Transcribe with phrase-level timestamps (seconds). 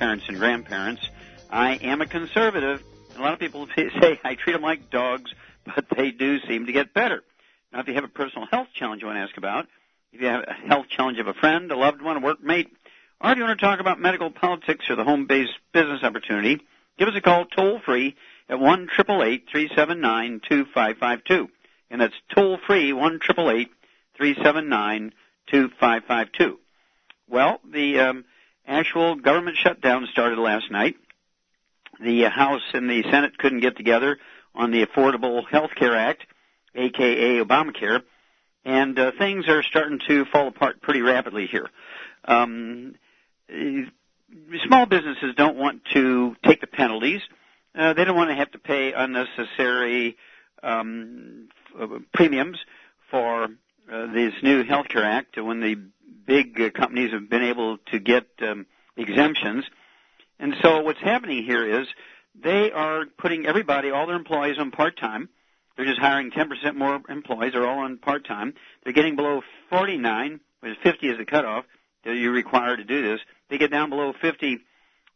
[0.00, 1.06] parents and grandparents.
[1.50, 2.82] I am a conservative.
[3.16, 5.30] A lot of people say I treat them like dogs,
[5.64, 7.22] but they do seem to get better.
[7.70, 9.68] Now, if you have a personal health challenge you want to ask about,
[10.12, 12.68] if you have a health challenge of a friend, a loved one, a workmate,
[13.20, 16.58] or if you want to talk about medical politics or the home-based business opportunity,
[16.98, 18.16] give us a call toll free
[18.48, 21.50] at one triple eight three seven nine two five five two,
[21.90, 23.70] and that's toll free one triple eight
[24.16, 25.12] three seven nine
[25.50, 26.58] two five five two.
[27.28, 28.24] Well, the um,
[28.70, 30.96] actual government shutdown started last night.
[32.02, 34.18] The House and the Senate couldn't get together
[34.54, 36.22] on the Affordable Health Care Act,
[36.74, 38.02] aka Obamacare,
[38.64, 41.68] and uh, things are starting to fall apart pretty rapidly here.
[42.24, 42.94] Um,
[44.66, 47.20] small businesses don't want to take the penalties.
[47.74, 50.16] Uh, they don't want to have to pay unnecessary
[50.62, 51.48] um,
[52.12, 52.58] premiums
[53.10, 55.76] for uh, this new Healthcare Act when the
[56.26, 58.66] big uh, companies have been able to get um,
[58.96, 59.64] exemptions.
[60.38, 61.86] And so what's happening here is
[62.34, 65.28] they are putting everybody, all their employees on part-time.
[65.76, 67.52] They're just hiring 10% more employees.
[67.52, 68.54] They're all on part-time.
[68.84, 71.64] They're getting below 49, which 50 is the cutoff
[72.04, 73.20] that you're required to do this.
[73.48, 74.58] They get down below 50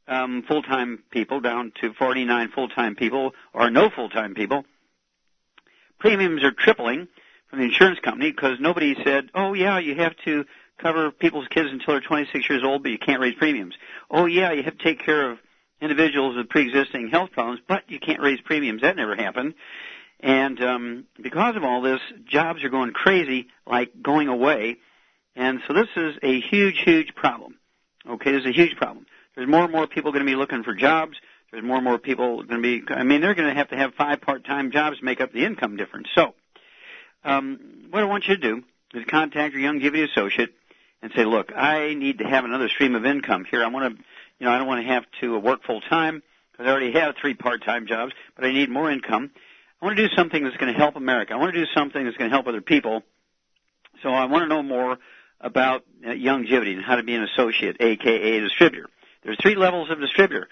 [0.07, 4.65] um, full-time people, down to 49 full-time people, or no full-time people.
[5.99, 7.09] Premiums are tripling
[7.49, 10.45] from the insurance company because nobody said, oh yeah, you have to
[10.79, 13.75] cover people's kids until they're 26 years old, but you can't raise premiums.
[14.11, 15.39] Oh yeah, you have to take care of
[15.81, 18.83] individuals with pre-existing health problems, but you can't raise premiums.
[18.83, 19.55] That never happened.
[20.21, 24.79] And um, because of all this, jobs are going crazy, like going away.
[25.37, 27.57] And so this is a huge, huge problem.
[28.09, 29.07] Okay, this is a huge problem.
[29.35, 31.17] There's more and more people going to be looking for jobs.
[31.51, 32.83] There's more and more people going to be.
[32.93, 35.45] I mean, they're going to have to have five part-time jobs to make up the
[35.45, 36.09] income difference.
[36.15, 36.35] So,
[37.25, 38.63] um, what I want you to do
[38.95, 40.55] is contact your Youngevity associate
[41.05, 43.63] and say, look, I need to have another stream of income here.
[43.63, 44.05] I want to,
[44.39, 47.17] you know, I don't want to have to work full time because I already have
[47.21, 49.31] three part-time jobs, but I need more income.
[49.83, 51.35] I want to do something that's going to help America.
[51.35, 53.03] I want to do something that's going to help other people.
[54.03, 54.97] So I want to know more
[55.43, 58.89] about uh, Youngevity and how to be an associate, aka distributor.
[59.23, 60.49] There's three levels of distributor.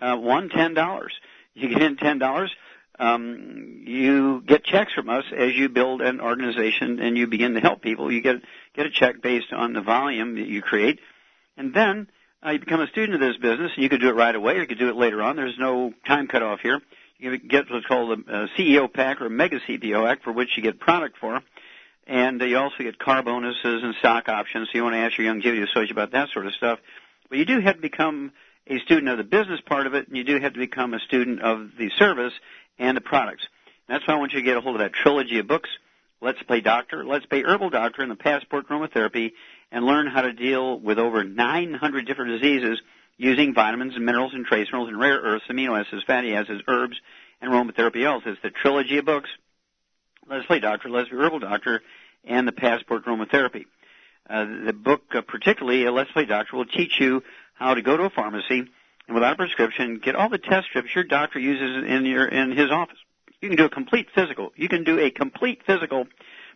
[0.00, 1.14] Uh, one, ten dollars.
[1.54, 2.54] You get in ten dollars
[2.98, 7.60] um, you get checks from us as you build an organization and you begin to
[7.60, 8.10] help people.
[8.10, 8.36] You get
[8.76, 11.00] get a check based on the volume that you create,
[11.56, 12.08] and then
[12.44, 13.72] uh, you become a student of this business.
[13.74, 15.36] And you could do it right away, or you could do it later on.
[15.36, 16.80] There's no time cutoff here.
[17.18, 20.50] You get what's called a, a CEO pack or a mega CEO pack, for which
[20.56, 21.40] you get product for,
[22.06, 24.68] and uh, you also get car bonuses and stock options.
[24.68, 26.78] So you want to ask your Youngevity associate about that sort of stuff.
[27.28, 28.32] But you do have to become
[28.66, 31.00] a student of the business part of it, and you do have to become a
[31.00, 32.32] student of the service
[32.78, 33.46] and the products.
[33.88, 35.70] That's why I want you to get a hold of that trilogy of books,
[36.20, 39.32] Let's Play Doctor, Let's Play Herbal Doctor, and the Passport Aromatherapy,
[39.70, 42.80] and learn how to deal with over 900 different diseases
[43.18, 46.96] using vitamins and minerals and trace minerals and rare earths, amino acids, fatty acids, herbs,
[47.40, 48.22] and aromatherapy else.
[48.26, 49.28] It's the trilogy of books,
[50.28, 51.82] Let's Play Doctor, Let's Play Herbal Doctor,
[52.24, 53.66] and the Passport Aromatherapy.
[54.28, 57.22] Uh, the book, uh, particularly uh, Let's Play Doctor, will teach you
[57.54, 58.64] how to go to a pharmacy
[59.06, 62.50] and without a prescription, get all the test strips your doctor uses in your in
[62.52, 62.98] his office.
[63.40, 64.52] You can do a complete physical.
[64.56, 66.06] You can do a complete physical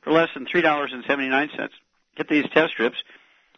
[0.03, 1.75] for less than three dollars and seventy nine cents.
[2.17, 2.97] Get these test strips.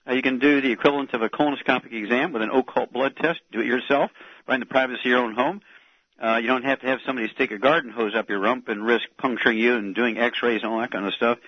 [0.09, 3.41] Uh, you can do the equivalent of a colonoscopic exam with an occult blood test.
[3.53, 4.11] Do it yourself,
[4.49, 5.61] right in the privacy of your own home.
[6.21, 8.85] Uh, you don't have to have somebody stick a garden hose up your rump and
[8.85, 11.39] risk puncturing you and doing X-rays and all that kind of stuff.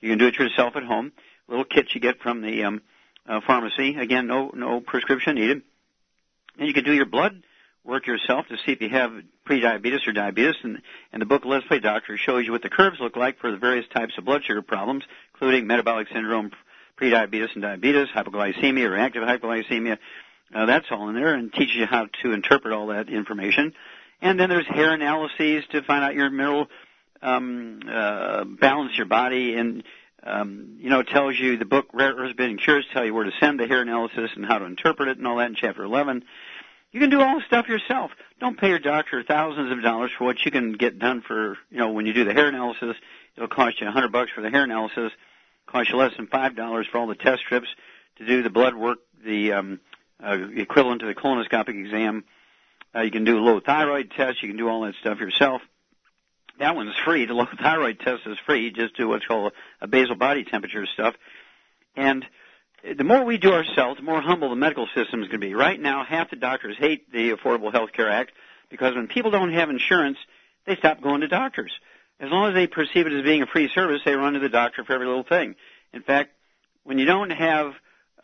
[0.00, 1.12] You can do it yourself at home.
[1.48, 2.82] Little kits you get from the um,
[3.26, 3.96] uh, pharmacy.
[3.96, 5.62] Again, no no prescription needed.
[6.58, 7.42] And you can do your blood
[7.84, 9.12] work yourself to see if you have
[9.48, 10.54] prediabetes or diabetes.
[10.62, 10.80] And,
[11.12, 13.58] and the book Let's Play Doctor shows you what the curves look like for the
[13.58, 16.52] various types of blood sugar problems, including metabolic syndrome,
[17.00, 19.98] prediabetes and diabetes, hypoglycemia or active hypoglycemia,
[20.54, 23.72] Uh, that's all in there and teaches you how to interpret all that information.
[24.20, 26.68] And then there's hair analyses to find out your mineral
[27.22, 29.82] um, uh, balance your body and
[30.24, 33.32] um, you know, tells you the book Rare Earths Been Cures tell you where to
[33.40, 36.24] send the hair analysis and how to interpret it and all that in chapter 11.
[36.92, 38.10] You can do all the stuff yourself.
[38.38, 41.78] Don't pay your doctor thousands of dollars for what you can get done for, you
[41.78, 42.96] know, when you do the hair analysis.
[43.34, 45.10] It'll cost you a hundred bucks for the hair analysis.
[45.66, 47.68] Cost you less than five dollars for all the test strips
[48.16, 49.80] to do the blood work, the um,
[50.22, 52.24] uh, equivalent to the colonoscopic exam.
[52.94, 54.42] Uh, you can do a low thyroid test.
[54.42, 55.62] You can do all that stuff yourself.
[56.58, 57.24] That one's free.
[57.24, 58.64] The low thyroid test is free.
[58.64, 61.14] You just do what's called a basal body temperature stuff.
[61.96, 62.26] And
[62.82, 65.54] the more we do ourselves, the more humble the medical system is going to be.
[65.54, 68.32] Right now, half the doctors hate the Affordable Health Care Act
[68.70, 70.18] because when people don't have insurance,
[70.66, 71.72] they stop going to doctors.
[72.18, 74.48] As long as they perceive it as being a free service, they run to the
[74.48, 75.54] doctor for every little thing.
[75.92, 76.30] In fact,
[76.84, 77.72] when you don't have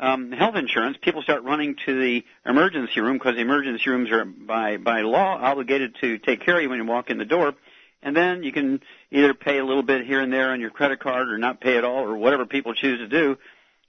[0.00, 4.25] um, health insurance, people start running to the emergency room because the emergency rooms are
[4.25, 7.55] by by law obligated to take care of you when you walk in the door.
[8.00, 11.00] And then you can either pay a little bit here and there on your credit
[11.00, 13.37] card or not pay at all or whatever people choose to do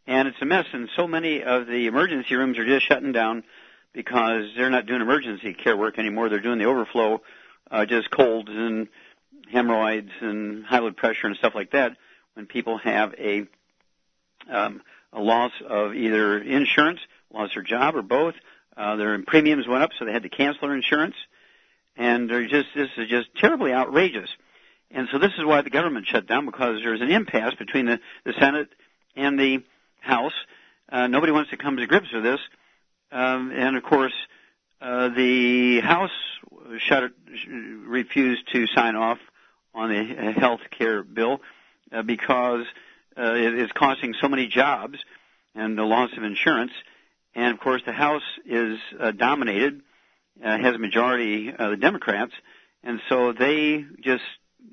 [0.10, 0.66] and it's a mess.
[0.74, 3.44] And so many of the emergency rooms are just shutting down
[3.94, 6.30] because they're not doing emergency care work anymore.
[6.30, 7.22] They're doing the overflow,
[7.70, 8.88] uh, just colds and
[9.52, 11.96] hemorrhoids and high blood pressure and stuff like that.
[12.34, 13.46] When people have a
[14.52, 14.82] um,
[15.14, 17.02] a loss of either insurance,
[17.32, 18.34] lost their job, or both,
[18.76, 21.16] uh, their premiums went up, so they had to cancel their insurance,
[21.96, 24.30] and they're just this is just terribly outrageous.
[24.90, 28.00] And so this is why the government shut down because there's an impasse between the,
[28.24, 28.70] the Senate
[29.16, 29.64] and the
[30.00, 30.34] House.
[30.92, 32.40] Uh, nobody wants to come to grips with this.
[33.12, 34.14] Um, and of course,
[34.82, 36.12] uh, the House
[36.78, 37.12] shut,
[37.86, 39.20] refused to sign off
[39.74, 41.42] on the health care bill
[41.92, 42.66] uh, because
[43.18, 45.00] uh, it is costing so many jobs
[45.56, 46.72] and the loss of insurance.
[47.36, 49.82] And of course, the House is uh, dominated,
[50.44, 52.34] uh, has a majority of the Democrats,
[52.84, 54.24] and so they just,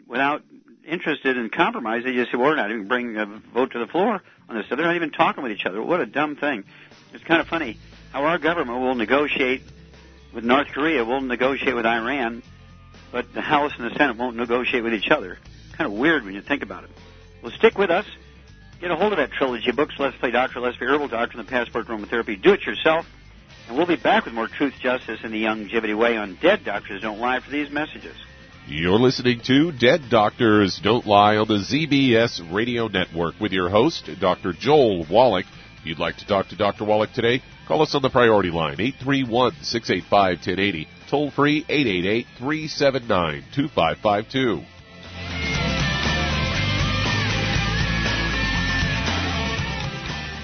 [0.07, 0.43] without
[0.87, 3.87] interested in compromise, they just say, well, we're not even bringing a vote to the
[3.87, 4.79] floor on this stuff.
[4.79, 5.83] They're not even talking with each other.
[5.83, 6.65] What a dumb thing.
[7.13, 7.79] It's kind of funny
[8.13, 9.63] how our government will negotiate
[10.33, 12.43] with North Korea, will negotiate with Iran,
[13.11, 15.39] but the House and the Senate won't negotiate with each other.
[15.73, 16.91] Kind of weird when you think about it.
[17.43, 18.07] Well, stick with us.
[18.81, 21.39] Get a hold of that trilogy of books, Let's Play Doctor, Let's Be Herbal Doctor,
[21.39, 22.41] and the Passport Aromatherapy.
[22.41, 23.07] Do it yourself.
[23.69, 27.03] And we'll be back with more truth, justice, and the Youngevity way on Dead Doctors
[27.03, 28.15] Don't Lie for these messages.
[28.69, 34.11] You're listening to Dead Doctors Don't Lie on the ZBS Radio Network with your host,
[34.19, 34.53] Dr.
[34.53, 35.47] Joel Wallach.
[35.79, 36.85] If you'd like to talk to Dr.
[36.85, 41.65] Wallach today, call us on the priority line, 831-685-1080, toll free,
[42.41, 44.67] 888-379-2552.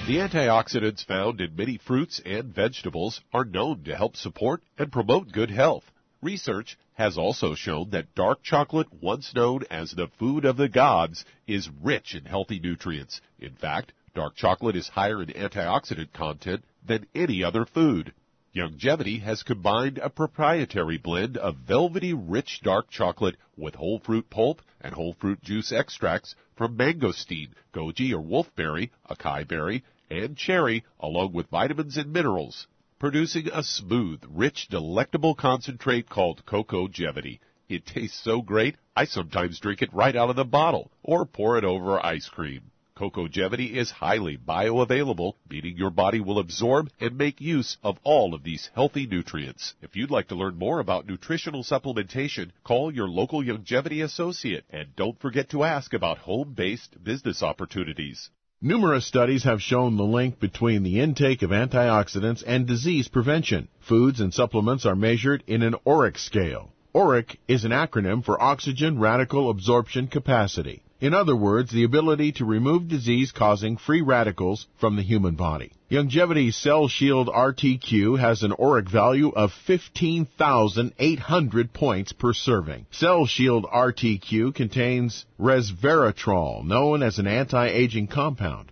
[0.06, 5.32] The antioxidants found in many fruits and vegetables are known to help support and promote
[5.32, 5.82] good health.
[6.22, 11.24] Research has also shown that dark chocolate, once known as the food of the gods,
[11.48, 13.20] is rich in healthy nutrients.
[13.40, 18.14] In fact, dark chocolate is higher in antioxidant content than any other food.
[18.54, 24.62] Youngevity has combined a proprietary blend of velvety rich dark chocolate with whole fruit pulp
[24.80, 31.32] and whole fruit juice extracts from mangosteen, goji or wolfberry, acai berry, and cherry, along
[31.32, 32.68] with vitamins and minerals
[33.02, 37.40] producing a smooth, rich, delectable concentrate called Cocogevity.
[37.68, 41.58] It tastes so great, I sometimes drink it right out of the bottle or pour
[41.58, 42.70] it over ice cream.
[42.96, 48.44] Cocogevity is highly bioavailable, meaning your body will absorb and make use of all of
[48.44, 49.74] these healthy nutrients.
[49.82, 54.94] If you'd like to learn more about nutritional supplementation, call your local Youngevity associate and
[54.94, 58.30] don't forget to ask about home-based business opportunities.
[58.64, 63.66] Numerous studies have shown the link between the intake of antioxidants and disease prevention.
[63.80, 66.70] Foods and supplements are measured in an ORAC scale.
[66.94, 70.84] ORAC is an acronym for Oxygen Radical Absorption Capacity.
[71.02, 75.72] In other words, the ability to remove disease-causing free radicals from the human body.
[75.90, 82.86] Youngevity's Cell Shield RTQ has an ORAC value of 15,800 points per serving.
[82.92, 88.71] Cell Shield RTQ contains resveratrol, known as an anti-aging compound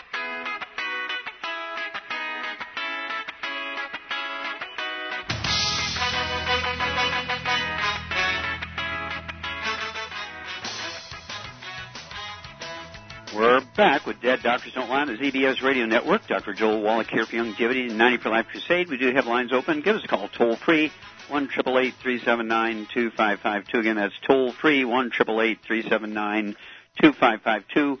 [14.21, 16.27] Dead Doctors Don't Lie on the ZBS Radio Network.
[16.27, 16.53] Dr.
[16.53, 18.87] Joel Wallach here for Youngevity and 90 for Life Crusade.
[18.87, 19.81] We do have lines open.
[19.81, 20.91] Give us a call toll free,
[21.29, 23.79] 1 379 2552.
[23.79, 26.55] Again, that's toll free, 1 379
[27.01, 27.99] 2552.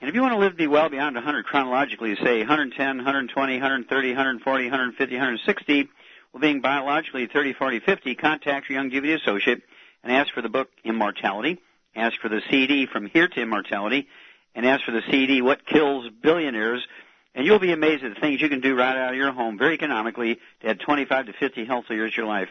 [0.00, 4.08] And if you want to live be well beyond 100 chronologically, say 110, 120, 130,
[4.08, 5.88] 140, 150, 160,
[6.32, 9.60] well, being biologically 30, 40, 50, contact your Youngevity associate
[10.02, 11.60] and ask for the book Immortality.
[11.94, 14.08] Ask for the CD From Here to Immortality
[14.54, 16.86] and ask for the CD What Kills Billionaires.
[17.34, 19.56] And you'll be amazed at the things you can do right out of your home
[19.56, 22.48] very economically to add 25 to 50 healthy years to your life.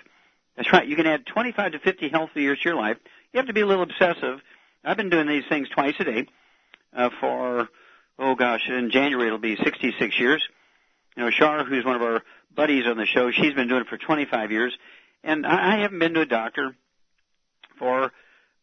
[0.55, 0.87] That's right.
[0.87, 2.97] You can add 25 to 50 healthy years to your life.
[3.33, 4.39] You have to be a little obsessive.
[4.83, 6.27] I've been doing these things twice a day
[6.95, 7.67] uh, for,
[8.17, 10.41] oh gosh, in January it'll be 66 years.
[11.17, 12.23] You know, Shar, who's one of our
[12.55, 14.77] buddies on the show, she's been doing it for 25 years.
[15.23, 16.75] And I haven't been to a doctor
[17.77, 18.11] for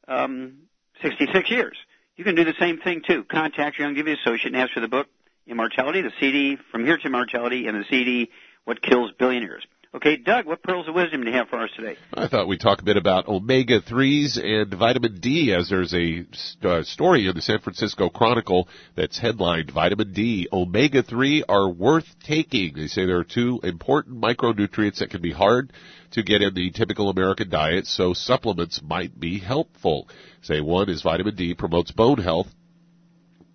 [0.09, 0.59] um,
[1.03, 1.77] 66 years.
[2.17, 3.25] You can do the same thing too.
[3.25, 5.07] Contact your Young Youngevity associate and ask for the book
[5.47, 8.31] Immortality, the CD From Here to Immortality, and the CD
[8.65, 9.65] What Kills Billionaires.
[9.97, 11.97] Okay, Doug, what pearls of wisdom do you have for us today?
[12.13, 16.27] I thought we'd talk a bit about omega 3s and vitamin D, as there's a
[16.63, 20.49] uh, story in the San Francisco Chronicle that's headlined Vitamin D.
[20.53, 22.75] Omega 3 are worth taking.
[22.75, 25.73] They say there are two important micronutrients that can be hard
[26.11, 30.11] to get in the typical American diet, so supplements might be helpful.
[30.43, 32.49] Say one is vitamin D, promotes bone health,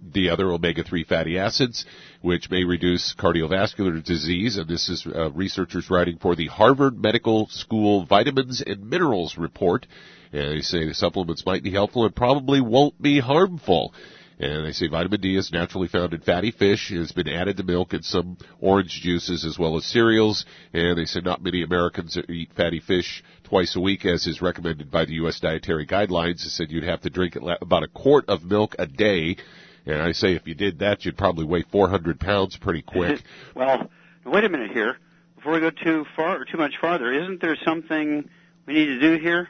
[0.02, 1.86] the other omega-3 fatty acids,
[2.22, 4.58] which may reduce cardiovascular disease.
[4.58, 9.86] And this is uh, researchers writing for the Harvard Medical School Vitamins and Minerals Report.
[10.34, 13.94] And they say the supplements might be helpful and probably won't be harmful.
[14.40, 17.64] And they say vitamin D is naturally found in fatty fish, has been added to
[17.64, 20.46] milk and some orange juices as well as cereals.
[20.74, 24.90] And they say not many Americans eat fatty fish twice a week as is recommended
[24.90, 25.40] by the U.S.
[25.40, 26.44] Dietary Guidelines.
[26.44, 29.38] They said you'd have to drink about a quart of milk a day
[29.86, 33.22] and I say if you did that, you'd probably weigh 400 pounds pretty quick.
[33.56, 33.90] well,
[34.26, 34.98] wait a minute here.
[35.36, 38.30] Before we go too far or too much farther, isn't there something
[38.68, 39.50] we need to do here?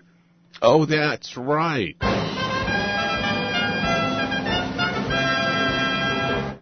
[0.62, 1.98] Oh, that's right.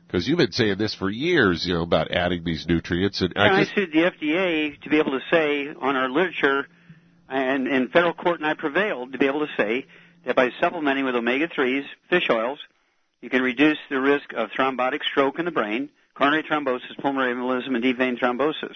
[0.07, 3.21] Because you've been saying this for years, you know, about adding these nutrients.
[3.21, 3.73] And I, just...
[3.73, 6.67] I sued the FDA to be able to say on our literature,
[7.29, 9.85] and in federal court, and I prevailed to be able to say
[10.25, 12.59] that by supplementing with omega threes, fish oils,
[13.21, 17.73] you can reduce the risk of thrombotic stroke in the brain, coronary thrombosis, pulmonary embolism,
[17.73, 18.75] and deep vein thrombosis.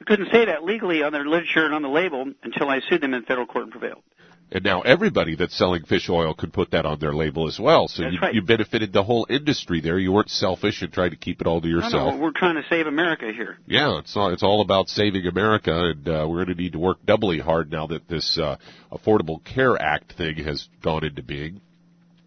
[0.00, 3.00] We couldn't say that legally on their literature and on the label until I sued
[3.00, 4.02] them in federal court and prevailed.
[4.50, 7.88] And now everybody that's selling fish oil could put that on their label as well.
[7.88, 8.32] So you, right.
[8.32, 9.98] you, benefited the whole industry there.
[9.98, 11.92] You weren't selfish and tried to keep it all to yourself.
[11.92, 13.58] No, no, we're trying to save America here.
[13.66, 16.78] Yeah, it's all, it's all about saving America, and uh, we're going to need to
[16.78, 18.56] work doubly hard now that this uh,
[18.92, 21.60] Affordable Care Act thing has gone into being.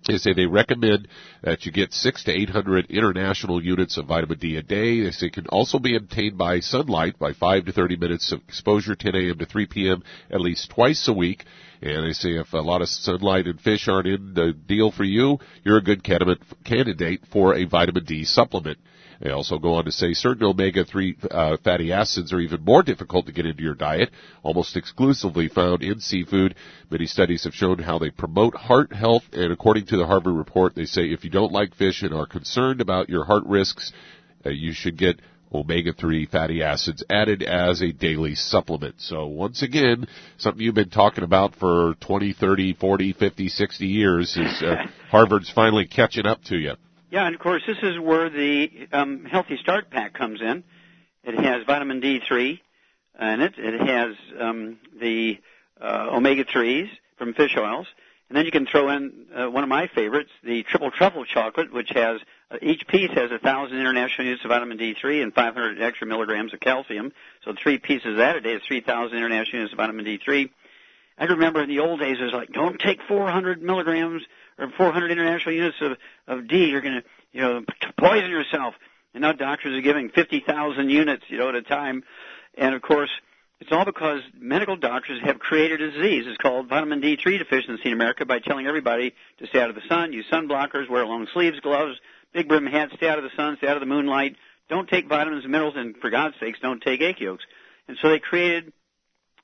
[0.10, 1.08] They say they recommend
[1.44, 5.02] that you get six to eight hundred international units of vitamin D a day.
[5.02, 8.42] They say it can also be obtained by sunlight by five to thirty minutes of
[8.48, 9.38] exposure, 10 a.m.
[9.38, 10.02] to 3 p.m.
[10.32, 11.46] at least twice a week.
[11.84, 15.04] And they say if a lot of sunlight and fish aren't in the deal for
[15.04, 18.80] you, you're a good candidate for a vitamin D supplement.
[19.20, 23.26] They also go on to say certain omega-3 uh, fatty acids are even more difficult
[23.26, 24.12] to get into your diet,
[24.44, 26.56] almost exclusively found in seafood.
[26.90, 30.74] Many studies have shown how they promote heart health, and according to the Harvard report,
[30.76, 33.92] they say if you don't like fish and are concerned about your heart risks,
[34.46, 35.20] uh, you should get
[35.54, 38.96] omega-3 fatty acids added as a daily supplement.
[39.00, 40.08] So once again,
[40.38, 44.76] something you've been talking about for 20, 30, 40, 50, 60 years is uh,
[45.10, 46.76] Harvard's finally catching up to you.
[47.12, 50.64] Yeah, and of course, this is where the um, Healthy Start Pack comes in.
[51.24, 52.60] It has vitamin D3
[53.20, 53.54] in it.
[53.58, 55.40] It has um, the
[55.82, 56.88] uh, omega 3s
[57.18, 57.88] from fish oils.
[58.30, 61.74] And then you can throw in uh, one of my favorites, the triple truffle chocolate,
[61.74, 65.82] which has uh, each piece has a thousand international units of vitamin D3 and 500
[65.82, 67.12] extra milligrams of calcium.
[67.44, 70.48] So three pieces of that a day is 3,000 international units of vitamin D3.
[71.18, 74.22] I remember in the old days it was like, don't take 400 milligrams
[74.60, 75.98] or 400 international units of,
[76.28, 77.62] of D, you're going to, you know,
[77.98, 78.76] poison yourself.
[79.14, 82.04] And now doctors are giving 50,000 units, you know, at a time.
[82.58, 83.10] And of course,
[83.60, 86.26] it's all because medical doctors have created a disease.
[86.28, 89.82] It's called vitamin D3 deficiency in America by telling everybody to stay out of the
[89.90, 91.98] sun, use sun blockers, wear long sleeves, gloves,
[92.34, 94.36] big brim hats, stay out of the sun, stay out of the moonlight.
[94.70, 97.44] Don't take vitamins and minerals, and for God's sakes, don't take egg yolks.
[97.88, 98.72] And so they created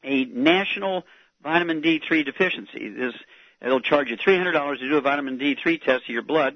[0.04, 1.04] a national
[1.44, 2.90] vitamin D3 deficiency.
[2.90, 3.16] This
[3.62, 6.56] It'll charge you $300 to do a vitamin D3 test of your blood.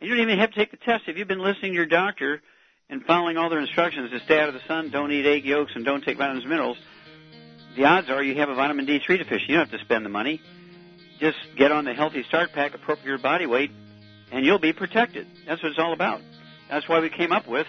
[0.00, 1.04] And you don't even have to take the test.
[1.06, 2.40] If you've been listening to your doctor
[2.88, 5.72] and following all their instructions to stay out of the sun, don't eat egg yolks,
[5.74, 6.78] and don't take vitamins and minerals,
[7.76, 9.46] the odds are you have a vitamin D3 deficiency.
[9.48, 10.40] You don't have to spend the money.
[11.18, 13.70] Just get on the Healthy Start Pack, appropriate your body weight,
[14.30, 15.26] and you'll be protected.
[15.46, 16.20] That's what it's all about.
[16.68, 17.66] That's why we came up with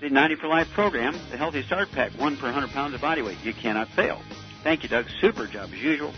[0.00, 3.22] the 90 for Life program, the Healthy Start Pack, one per 100 pounds of body
[3.22, 3.38] weight.
[3.44, 4.20] You cannot fail.
[4.62, 5.06] Thank you, Doug.
[5.20, 6.12] Super job as usual.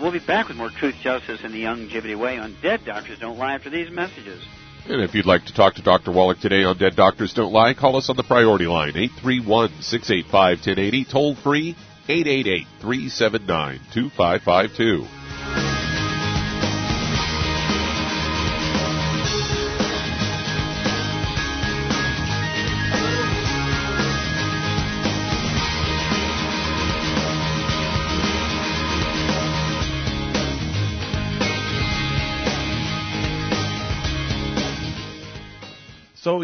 [0.00, 3.18] We'll be back with more truth, justice, and the young longevity way on Dead Doctors
[3.18, 4.42] Don't Lie after these messages.
[4.88, 6.12] And if you'd like to talk to Dr.
[6.12, 11.34] Wallach today on Dead Doctors Don't Lie, call us on the priority line, 831-685-1080, toll
[11.34, 11.74] free,
[12.08, 15.08] 888-379-2552.
[15.08, 15.15] So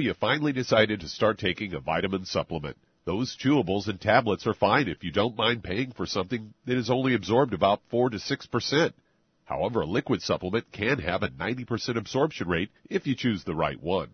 [0.02, 2.76] you finally decided to start taking a vitamin supplement.
[3.04, 6.90] Those chewables and tablets are fine if you don't mind paying for something that is
[6.90, 8.92] only absorbed about 4 to 6%.
[9.44, 13.80] However, a liquid supplement can have a 90% absorption rate if you choose the right
[13.82, 14.10] one.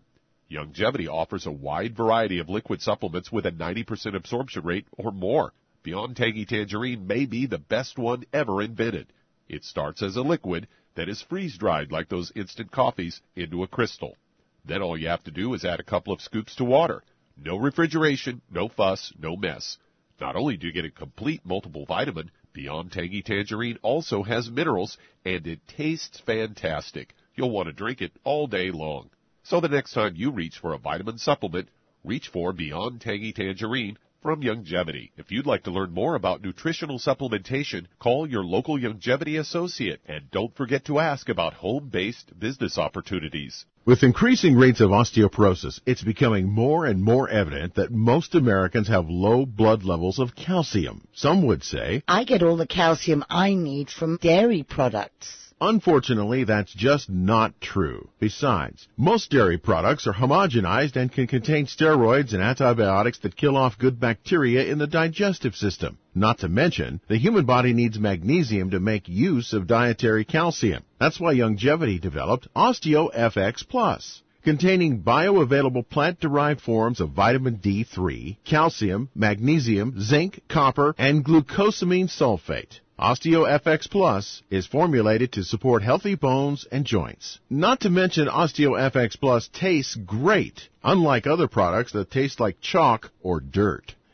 [0.49, 5.53] Youngevity offers a wide variety of liquid supplements with a 90% absorption rate or more.
[5.83, 9.13] Beyond Tangy Tangerine may be the best one ever invented.
[9.47, 13.67] It starts as a liquid that is freeze dried like those instant coffees into a
[13.67, 14.17] crystal.
[14.65, 17.03] Then all you have to do is add a couple of scoops to water.
[17.37, 19.77] No refrigeration, no fuss, no mess.
[20.19, 24.97] Not only do you get a complete multiple vitamin, Beyond Tangy Tangerine also has minerals
[25.23, 27.13] and it tastes fantastic.
[27.35, 29.11] You'll want to drink it all day long.
[29.43, 31.69] So the next time you reach for a vitamin supplement,
[32.03, 35.11] reach for Beyond Tangy Tangerine from Youngevity.
[35.15, 40.29] If you'd like to learn more about nutritional supplementation, call your local Youngevity associate and
[40.31, 43.65] don't forget to ask about home-based business opportunities.
[43.89, 49.09] With increasing rates of osteoporosis, it's becoming more and more evident that most Americans have
[49.09, 51.07] low blood levels of calcium.
[51.11, 55.35] Some would say, I get all the calcium I need from dairy products.
[55.59, 58.09] Unfortunately, that's just not true.
[58.19, 63.79] Besides, most dairy products are homogenized and can contain steroids and antibiotics that kill off
[63.79, 65.97] good bacteria in the digestive system.
[66.19, 70.83] Not to mention, the human body needs magnesium to make use of dietary calcium.
[70.99, 79.97] That's why Youngevity developed OsteoFX Plus containing bioavailable plant-derived forms of vitamin D3, calcium, magnesium,
[80.01, 82.81] zinc, copper, and glucosamine sulfate.
[82.99, 87.39] OsteoFX Plus is formulated to support healthy bones and joints.
[87.49, 93.39] Not to mention OsteoFX Plus tastes great, unlike other products that taste like chalk or
[93.39, 93.95] dirt.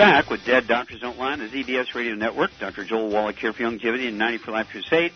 [0.00, 2.50] Back with Dead Doctors Don't Lie on the ZBS Radio Network.
[2.58, 2.84] Dr.
[2.84, 5.12] Joel Wallach here for Youngevity and 90 for Life Crusade.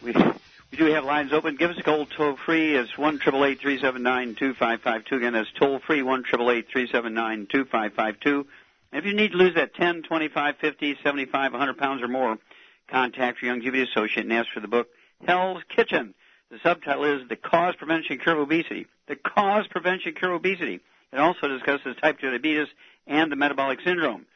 [0.00, 1.56] We, we do have lines open.
[1.56, 2.76] Give us a call toll free.
[2.76, 5.16] It's 1 379 2552.
[5.16, 8.46] Again, that's toll free 1 379 2552.
[8.92, 12.38] If you need to lose that 10, 25, 50, 75, 100 pounds or more,
[12.86, 14.90] contact your Youngevity associate and ask for the book
[15.26, 16.14] Hell's Kitchen.
[16.52, 18.86] The subtitle is The Cause, Prevention, Cure of Obesity.
[19.08, 20.78] The Cause, Prevention, Cure of Obesity.
[21.12, 22.68] It also discusses type 2 diabetes
[23.06, 24.26] and the metabolic syndrome.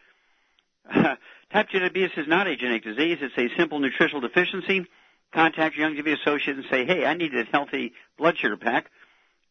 [0.92, 3.18] type 2 diabetes is not a genetic disease.
[3.20, 4.86] It's a simple nutritional deficiency.
[5.32, 8.90] Contact your Youngevity associate and say, hey, I need a healthy blood sugar pack,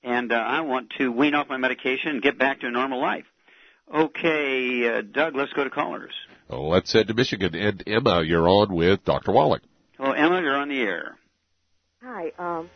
[0.03, 3.01] and uh, I want to wean off my medication and get back to a normal
[3.01, 3.25] life.
[3.93, 6.13] Okay, uh, Doug, let's go to callers.
[6.49, 7.53] Oh, let's head to Michigan.
[7.55, 9.31] And Emma, you're on with Dr.
[9.31, 9.61] Wallach.
[9.99, 11.17] Well, Emma, you're on the air.
[12.01, 12.69] Hi, um,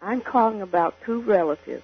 [0.00, 1.82] I'm calling about two relatives.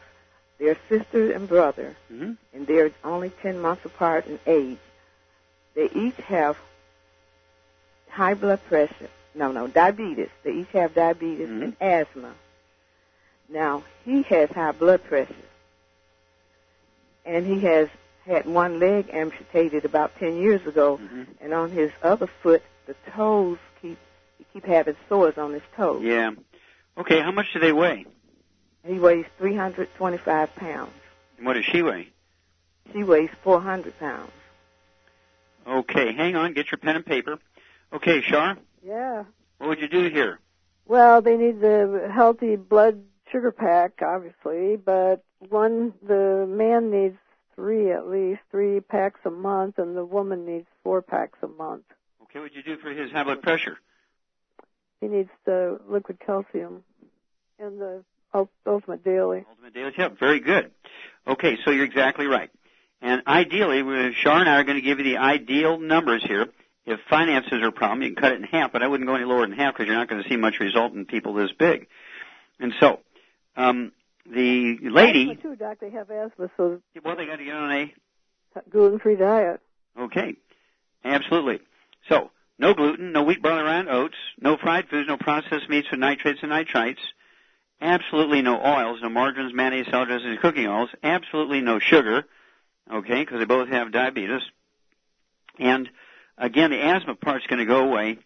[0.61, 2.33] They're sister and brother, Mm-hmm.
[2.53, 4.79] and they're only 10 months apart in age.
[5.75, 6.57] they each have
[8.11, 9.09] high blood pressure.
[9.37, 10.29] No, no, diabetes.
[10.43, 11.63] They each have diabetes Mhm.
[11.63, 12.35] and asthma.
[13.49, 15.35] Now, he has high blood pressure.
[17.25, 17.89] And he has
[18.27, 20.99] had one leg amputated about 10 years ago.
[20.99, 21.27] Mhm.
[21.41, 23.97] And on his other foot, the toes keep,
[24.39, 26.03] he keep having sores on his toes.
[26.03, 26.33] Yeah.
[26.99, 28.07] Okay, how much do they weigh?
[28.87, 30.93] He weighs 325 pounds.
[31.37, 32.09] And what does she weigh?
[32.93, 34.33] She weighs 400 pounds.
[35.67, 37.39] Okay, hang on, get your pen and paper.
[37.93, 39.25] Okay, Shar, Yeah.
[39.59, 40.39] what would you do here?
[40.87, 47.19] Well, they need the healthy blood sugar pack, obviously, but one, the man needs
[47.55, 51.85] three at least, three packs a month, and the woman needs four packs a month.
[52.23, 53.79] Okay, what would you do for his high blood pressure?
[55.01, 56.83] He needs the liquid calcium
[57.59, 58.05] and the ul-
[58.67, 59.45] ultimate daily.
[59.49, 60.19] Ultimate Daily Tip.
[60.19, 60.71] Very good.
[61.27, 62.51] Okay, so you're exactly right.
[63.03, 63.83] And ideally,
[64.15, 66.47] Shar and I are going to give you the ideal numbers here.
[66.87, 69.15] If finances are a problem, you can cut it in half, but I wouldn't go
[69.15, 71.53] any lower than half because you're not going to see much result in people this
[71.53, 71.87] big.
[72.59, 73.01] And so,
[73.57, 73.93] um,
[74.27, 75.79] the lady, Asthma too, doc.
[75.81, 77.95] They have asthma, so well, they got to get on a
[78.71, 79.61] gluten-free diet.
[79.99, 80.37] Okay.
[81.05, 81.61] Absolutely.
[82.09, 85.91] So, no gluten, no wheat, barley, rye, and oats, no fried foods, no processed meats
[85.91, 86.99] with nitrates and nitrites,
[87.81, 92.25] absolutely no oils, no margarines, mayonnaise, salad dressings, cooking oils, absolutely no sugar,
[92.93, 94.43] okay, because they both have diabetes.
[95.59, 95.89] And
[96.39, 98.19] again, the asthma part's going to go away.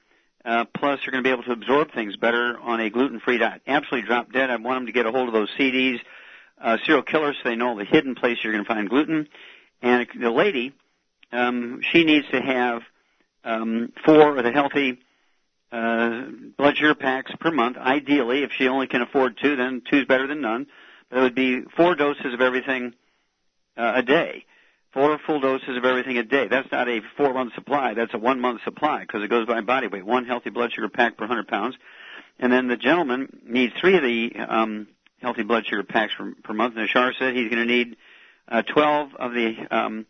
[0.44, 3.62] Uh, plus, you're going to be able to absorb things better on a gluten-free diet.
[3.66, 4.50] Absolutely drop dead.
[4.50, 6.00] I want them to get a hold of those CDs,
[6.60, 9.28] uh, Cereal Killers, so they know the hidden place you're going to find gluten.
[9.80, 10.74] And the lady,
[11.32, 12.82] um, she needs to have
[13.42, 14.98] um, four of the healthy
[15.74, 17.76] uh, blood sugar packs per month.
[17.76, 20.66] Ideally, if she only can afford two, then two's better than none.
[21.10, 22.94] But it would be four doses of everything
[23.76, 24.44] uh, a day.
[24.92, 26.46] Four full doses of everything a day.
[26.46, 27.94] That's not a four-month supply.
[27.94, 30.06] That's a one-month supply because it goes by body weight.
[30.06, 31.76] One healthy blood sugar pack per 100 pounds.
[32.38, 34.86] And then the gentleman needs three of the um,
[35.20, 36.76] healthy blood sugar packs per, per month.
[36.76, 37.96] And Ashar said he's going to need
[38.46, 40.06] uh, 12 of the um,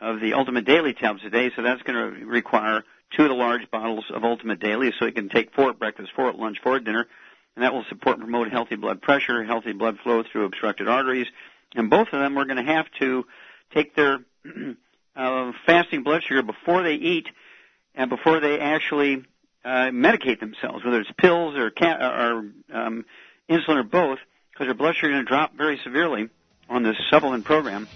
[0.00, 1.50] of the Ultimate Daily tablets a day.
[1.54, 2.82] So that's going to require
[3.16, 6.10] two of the large bottles of Ultimate Daily, so he can take four at breakfast,
[6.14, 7.06] four at lunch, four at dinner,
[7.54, 11.26] and that will support and promote healthy blood pressure, healthy blood flow through obstructed arteries.
[11.74, 13.24] And both of them are going to have to
[13.74, 14.18] take their
[15.16, 17.26] uh, fasting blood sugar before they eat
[17.94, 19.24] and before they actually
[19.64, 23.04] uh, medicate themselves, whether it's pills or, ca- or um,
[23.48, 24.18] insulin or both,
[24.52, 26.28] because their blood sugar is going to drop very severely
[26.68, 27.86] on this supplement program.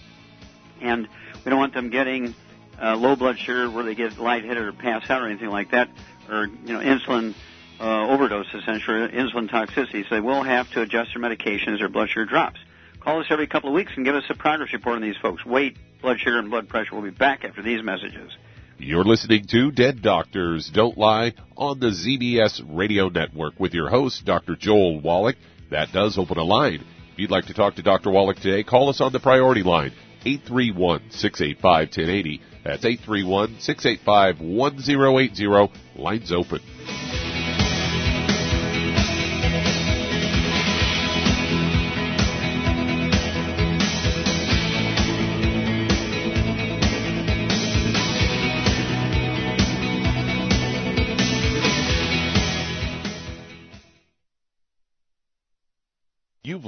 [0.80, 1.08] And
[1.44, 2.34] we don't want them getting
[2.80, 5.88] uh, low blood sugar where they get lightheaded or pass out or anything like that,
[6.28, 7.34] or you know insulin
[7.80, 10.08] uh, overdose essentially, insulin toxicity.
[10.08, 11.78] So they will have to adjust their medications.
[11.78, 12.58] their blood sugar drops.
[13.00, 15.44] Call us every couple of weeks and give us a progress report on these folks.
[15.46, 16.90] Weight, blood sugar, and blood pressure.
[16.92, 18.32] We'll be back after these messages.
[18.78, 24.26] You're listening to Dead Doctors Don't Lie on the ZBS Radio Network with your host,
[24.26, 24.54] Dr.
[24.54, 25.36] Joel Wallach.
[25.70, 26.84] That does open a line.
[27.12, 28.10] If you'd like to talk to Dr.
[28.10, 29.92] Wallach today, call us on the priority line,
[30.26, 32.40] 831-685-1080.
[32.66, 35.70] That's 831-685-1080.
[35.96, 36.60] Lines open.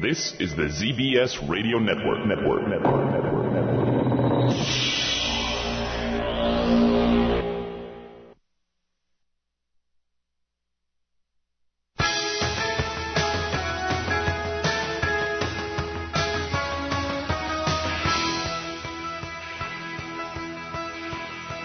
[0.00, 2.26] This is the ZBS Radio Network.
[2.26, 2.66] Network.
[2.68, 3.12] Network.
[3.12, 3.52] Network.
[3.52, 3.84] Network.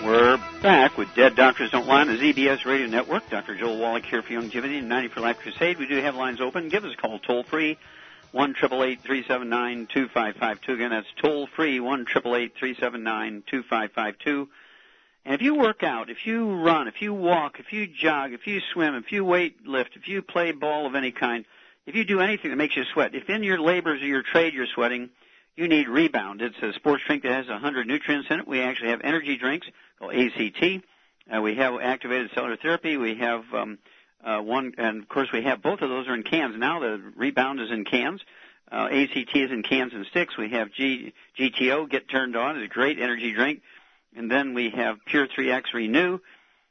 [0.06, 3.24] We're back with Dead Doctors Don't Lie on the ZBS Radio Network.
[3.32, 3.58] Dr.
[3.58, 5.80] Joel Wallach here for Youngevity and 90 for Life Crusade.
[5.80, 6.70] We do have lines open.
[6.70, 7.78] Give us a call toll free
[8.32, 10.74] one triple eight three seven nine two five five two.
[10.74, 14.50] Again, that's toll free one triple eight three seven nine two five five two.
[15.26, 18.48] And if you work out, if you run, if you walk, if you jog, if
[18.48, 21.46] you swim, if you weight lift, if you play ball of any kind,
[21.86, 24.54] if you do anything that makes you sweat, if in your labors or your trade
[24.54, 25.10] you're sweating,
[25.56, 26.42] you need Rebound.
[26.42, 28.48] It's a sports drink that has 100 nutrients in it.
[28.48, 29.68] We actually have energy drinks
[30.00, 30.64] called ACT.
[31.32, 32.96] Uh, we have activated cellular therapy.
[32.96, 33.78] We have um,
[34.24, 36.80] uh, one, and of course we have both of those are in cans now.
[36.80, 38.22] The Rebound is in cans.
[38.72, 40.38] Uh, ACT is in cans and sticks.
[40.38, 43.62] We have G, GTO, Get Turned On, it's a great energy drink.
[44.16, 46.20] And then we have Pure 3X Renew.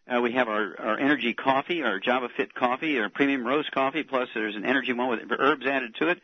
[0.08, 4.02] Uh, we have our, our energy coffee, our Java Fit coffee, our premium roast coffee,
[4.02, 6.20] plus there's an energy one with herbs added to it.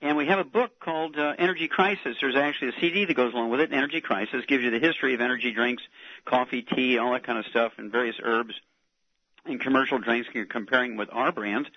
[0.00, 2.16] And we have a book called uh, Energy Crisis.
[2.20, 3.72] There's actually a CD that goes along with it.
[3.72, 5.82] Energy Crisis gives you the history of energy drinks,
[6.24, 8.54] coffee, tea, all that kind of stuff, and various herbs
[9.44, 10.28] and commercial drinks.
[10.32, 11.68] You're comparing with our brands.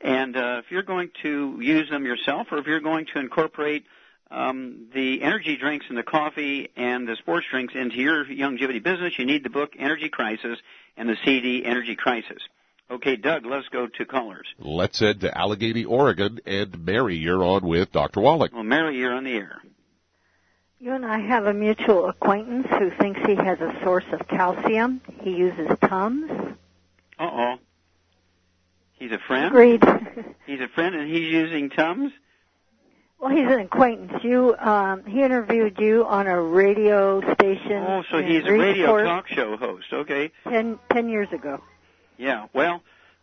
[0.00, 3.84] And uh, if you're going to use them yourself, or if you're going to incorporate
[4.30, 9.18] um, the energy drinks and the coffee and the sports drinks into your Youngevity business,
[9.18, 10.58] you need the book Energy Crisis
[10.96, 12.42] and the CD Energy Crisis.
[12.90, 14.46] Okay, Doug, let's go to callers.
[14.58, 18.20] Let's head to Allegheny, Oregon, and Mary, you're on with Dr.
[18.20, 18.52] Wallach.
[18.54, 19.60] Well, Mary, you're on the air.
[20.80, 25.00] You and I have a mutual acquaintance who thinks he has a source of calcium.
[25.22, 26.30] He uses Tums.
[27.18, 27.54] Uh oh.
[28.94, 29.46] He's a friend?
[29.46, 29.82] Agreed.
[30.46, 32.12] he's a friend and he's using Tums?
[33.20, 34.22] Well, he's an acquaintance.
[34.22, 37.84] You, um, he interviewed you on a radio station.
[37.86, 39.86] Oh, so he's a radio talk show host.
[39.92, 40.30] Okay.
[40.44, 41.60] Ten, ten years ago.
[42.16, 42.46] Yeah.
[42.52, 42.82] Well,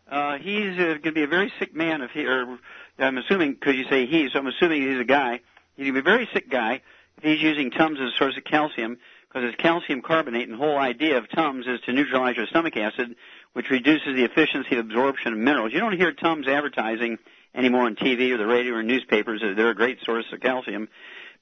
[0.10, 2.58] uh, he's uh, going to be a very sick man if he, or
[3.00, 5.40] I'm assuming, because you say he, so I'm assuming he's a guy.
[5.76, 6.82] He's going to be a very sick guy
[7.18, 10.64] if he's using Tums as a source of calcium, because it's calcium carbonate, and the
[10.64, 13.16] whole idea of Tums is to neutralize your stomach acid,
[13.56, 15.72] which reduces the efficiency of absorption of minerals.
[15.72, 17.18] You don't hear Tums advertising
[17.56, 19.40] anymore on TV or the radio or newspapers.
[19.40, 20.90] That they're a great source of calcium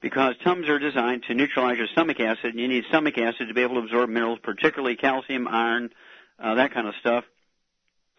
[0.00, 3.54] because Tums are designed to neutralize your stomach acid, and you need stomach acid to
[3.54, 5.90] be able to absorb minerals, particularly calcium, iron,
[6.38, 7.24] uh, that kind of stuff.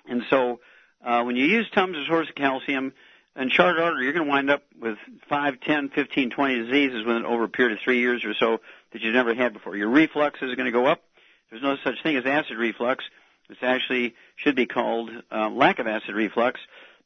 [0.10, 0.60] And so,
[1.02, 2.92] uh, when you use Tums as a source of calcium,
[3.38, 4.98] in short order, you're going to wind up with
[5.30, 8.60] 5, 10, 15, 20 diseases within over a period of three years or so
[8.92, 9.78] that you've never had before.
[9.78, 11.02] Your reflux is going to go up.
[11.50, 13.06] There's no such thing as acid reflux.
[13.50, 16.60] This actually should be called uh, lack of acid reflux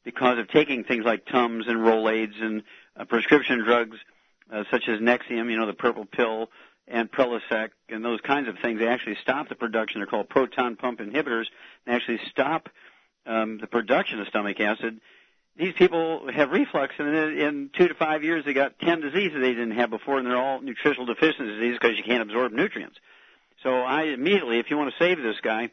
[0.04, 2.62] because of taking things like Tums and Rolaids and
[2.96, 3.98] uh, prescription drugs
[4.52, 6.50] uh, such as Nexium, you know, the purple pill,
[6.88, 8.80] and Prilosec, and those kinds of things.
[8.80, 10.00] They actually stop the production.
[10.00, 11.46] They're called proton pump inhibitors.
[11.86, 12.68] They actually stop
[13.26, 15.00] um, the production of stomach acid.
[15.56, 19.52] these people have reflux, and in, two to five years, they got ten diseases they
[19.52, 22.98] didn't have before, and they're all nutritional deficiency diseases because you can't absorb nutrients.
[23.62, 25.70] So I immediately, if you want to save this guy,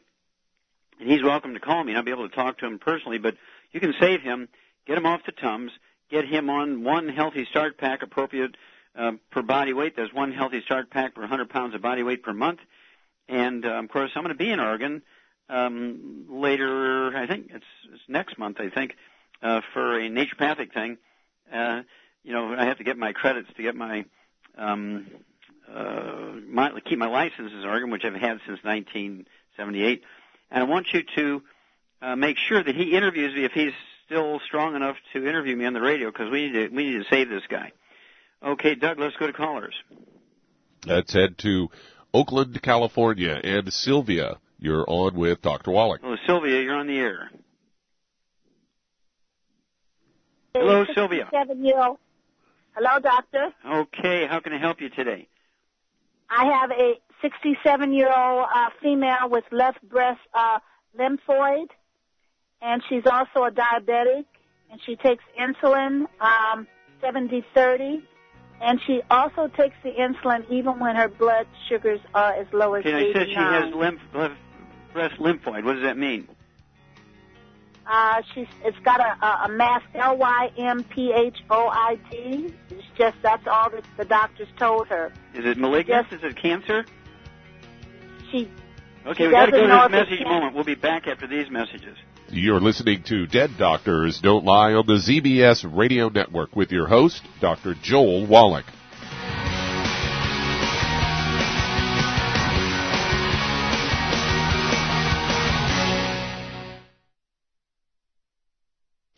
[1.00, 3.18] and he's welcome to call me, and I'll be able to talk to him personally.
[3.18, 3.36] But
[3.72, 4.48] you can save him,
[4.86, 5.72] get him off the Tums,
[6.10, 8.56] get him on one healthy start pack appropriate
[8.98, 9.96] uh, per body weight.
[9.96, 12.60] There's one healthy start pack per 100 pounds of body weight per month.
[13.28, 15.02] And uh, of course, I'm going to be in Oregon
[15.50, 17.16] um, later.
[17.16, 18.60] I think it's, it's next month.
[18.60, 18.96] I think
[19.42, 20.98] uh, for a naturopathic thing.
[21.54, 21.84] Uh,
[22.24, 24.06] you know, I have to get my credits to get my
[24.58, 25.08] um,
[25.74, 30.04] uh, my, keep my license in Oregon, which I've had since 1978.
[30.52, 31.42] And I want you to
[32.02, 33.74] uh, make sure that he interviews me if he's
[34.06, 37.00] still strong enough to interview me on the radio because we need to we need
[37.00, 37.72] to save this guy.
[38.44, 39.76] Okay, Doug, let's go to callers.
[40.86, 41.70] Let's head to
[42.14, 44.38] Oakland, California, and Sylvia.
[44.60, 45.72] You're on with Dr.
[45.72, 46.02] Wallach.
[46.02, 46.62] Hello, Sylvia.
[46.62, 47.30] You're on the air.
[50.56, 51.30] Hello, Sylvia.
[51.32, 51.98] Seven year old.
[52.76, 53.48] Hello, doctor.
[53.66, 55.28] Okay, how can I help you today?
[56.30, 60.60] I have a 67 year old uh, female with left breast uh,
[60.98, 61.68] lymphoid,
[62.62, 64.26] and she's also a diabetic,
[64.72, 66.68] and she takes insulin um,
[67.02, 68.04] 70 30,
[68.62, 72.86] and she also takes the insulin even when her blood sugars are as low as
[72.86, 73.14] okay, 89.
[73.14, 74.38] said she has lymph, lymph,
[74.94, 75.64] breast lymphoid.
[75.64, 76.28] What does that mean?
[77.90, 81.98] Uh, she's it's got a, a, a mass L Y M P H O I
[82.12, 82.54] D.
[82.70, 85.14] It's just that's all that the doctors told her.
[85.34, 86.12] Is it malignant?
[86.12, 86.84] Is it cancer?
[88.32, 88.50] She.
[89.06, 90.54] Okay, she we got to go to this message moment.
[90.56, 91.98] We'll be back after these messages.
[92.30, 97.22] You're listening to Dead Doctors Don't Lie on the ZBS Radio Network with your host,
[97.40, 97.74] Dr.
[97.82, 98.66] Joel Wallach.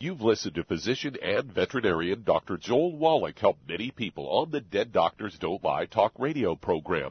[0.02, 2.56] You've listened to physician and veterinarian Dr.
[2.56, 7.10] Joel Wallach help many people on the Dead Doctors Don't Lie talk radio program.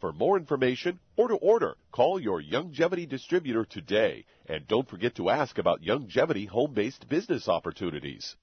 [0.00, 4.26] For more information or to order, call your Youngevity distributor today.
[4.46, 8.36] And don't forget to ask about Youngevity home based business opportunities.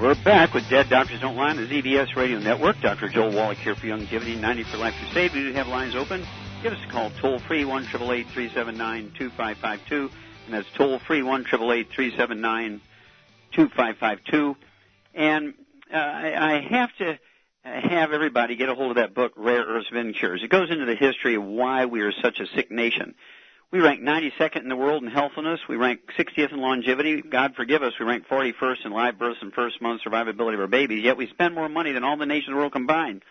[0.00, 2.76] We're back with Dead Doctors Don't Lie on the ZBS Radio Network.
[2.80, 3.08] Dr.
[3.08, 5.32] Joel Wallach here for Youngevity, 90 for Life Crusade.
[5.34, 6.24] We do have lines open.
[6.60, 10.10] Give us a call toll free, 1 379 2552.
[10.46, 12.80] And that's toll free, 1 379
[13.52, 14.56] 2552.
[15.14, 15.54] And
[15.92, 17.18] uh, I, I have to
[17.62, 20.42] have everybody get a hold of that book, Rare Earths Ventures.
[20.42, 23.14] It goes into the history of why we are such a sick nation.
[23.70, 25.60] We rank 92nd in the world in healthfulness.
[25.68, 27.22] We rank 60th in longevity.
[27.22, 30.66] God forgive us, we rank 41st in live births and first month survivability of our
[30.66, 31.04] babies.
[31.04, 33.22] Yet we spend more money than all the nations of the world combined.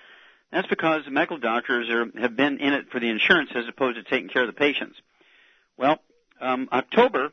[0.51, 4.03] That's because medical doctors are, have been in it for the insurance as opposed to
[4.03, 4.97] taking care of the patients.
[5.77, 5.99] Well,
[6.39, 7.31] um, October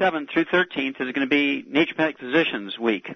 [0.00, 3.10] 7th through 13th is going to be Naturopathic Physicians Week.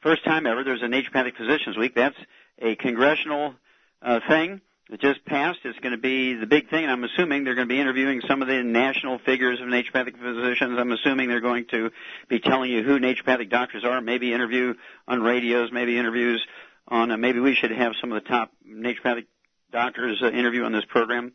[0.00, 1.94] First time ever there's a Naturopathic Physicians Week.
[1.94, 2.16] That's
[2.60, 3.54] a congressional
[4.02, 4.60] uh, thing
[4.90, 5.58] that just passed.
[5.64, 6.86] It's going to be the big thing.
[6.86, 10.78] I'm assuming they're going to be interviewing some of the national figures of naturopathic physicians.
[10.78, 11.90] I'm assuming they're going to
[12.28, 14.00] be telling you who naturopathic doctors are.
[14.00, 14.74] Maybe interview
[15.08, 15.72] on radios.
[15.72, 16.46] Maybe interviews
[16.88, 17.10] on.
[17.10, 19.26] Uh, maybe we should have some of the top naturopathic
[19.72, 21.32] doctors uh, interview on this program,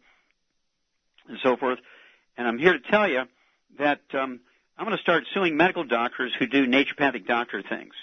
[1.27, 1.79] and so forth.
[2.37, 3.23] And I'm here to tell you
[3.79, 4.39] that um,
[4.77, 7.93] I'm going to start suing medical doctors who do naturopathic doctor things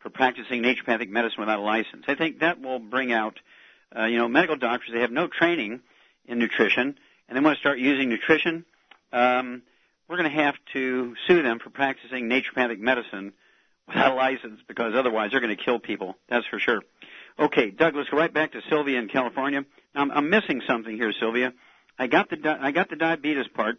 [0.00, 2.04] for practicing naturopathic medicine without a license.
[2.08, 3.38] I think that will bring out
[3.96, 5.80] uh, you know, medical doctors, they have no training
[6.26, 6.98] in nutrition,
[7.28, 8.64] and they want to start using nutrition.
[9.12, 9.62] Um,
[10.08, 13.32] we're going to have to sue them for practicing naturopathic medicine
[13.86, 16.16] without a license because otherwise they're going to kill people.
[16.28, 16.82] That's for sure.
[17.38, 19.64] Okay, Doug, let's go right back to Sylvia in California.
[19.94, 21.52] Now, I'm, I'm missing something here, Sylvia.
[21.98, 23.78] I got the di- I got the diabetes part,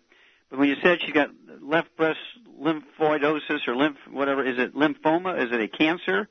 [0.49, 1.29] but when you said she got
[1.61, 2.19] left breast
[2.61, 5.41] lymphoidosis or lymph whatever, is it lymphoma?
[5.43, 6.27] Is it a cancer?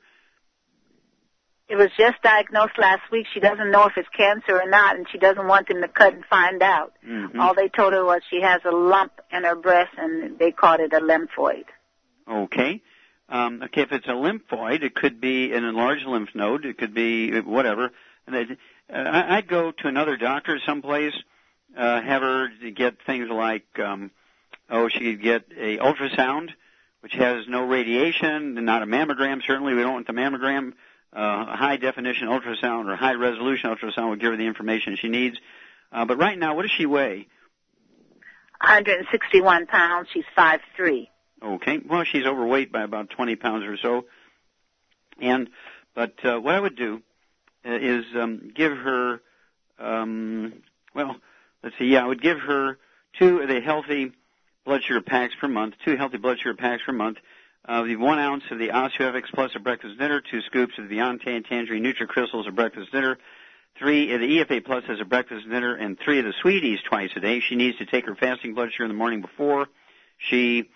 [1.67, 3.25] It was just diagnosed last week.
[3.33, 6.13] She doesn't know if it's cancer or not, and she doesn't want them to cut
[6.13, 6.93] and find out.
[7.07, 7.39] Mm-hmm.
[7.39, 10.79] All they told her was she has a lump in her breast, and they called
[10.79, 11.65] it a lymphoid.
[12.29, 12.81] Okay.
[13.27, 16.65] Um, okay, if it's a lymphoid, it could be an enlarged lymph node.
[16.65, 17.91] It could be whatever.
[18.27, 18.57] And they'd,
[18.93, 21.13] uh, I'd go to another doctor someplace,
[21.75, 24.11] uh, have her get things like, um,
[24.69, 26.49] oh, she could get a ultrasound,
[27.01, 29.41] which has no radiation, not a mammogram.
[29.45, 30.73] Certainly, we don't want the mammogram
[31.15, 35.07] uh, a high definition ultrasound or high resolution ultrasound will give her the information she
[35.07, 35.37] needs.
[35.91, 37.27] Uh, but right now, what does she weigh?
[38.59, 40.09] 161 pounds.
[40.13, 41.09] She's five three.
[41.43, 41.79] Okay.
[41.87, 44.05] Well, she's overweight by about 20 pounds or so.
[45.19, 45.49] And
[45.93, 47.01] but uh, what I would do
[47.65, 49.21] uh, is um, give her.
[49.79, 50.53] Um,
[50.93, 51.15] well,
[51.63, 51.85] let's see.
[51.85, 52.77] Yeah, I would give her
[53.17, 54.11] two of the healthy
[54.65, 55.75] blood sugar packs per month.
[55.83, 57.17] Two healthy blood sugar packs per month
[57.67, 60.89] uh, the one ounce of the OsteoFX Plus at breakfast dinner, two scoops of the
[60.89, 63.17] Beyond Tangerine NutriCrystals at breakfast dinner,
[63.79, 67.09] three of the EFA Plus as a breakfast dinner, and three of the Sweeties twice
[67.15, 67.39] a day.
[67.39, 69.67] She needs to take her fasting blood sugar in the morning before
[70.17, 70.69] she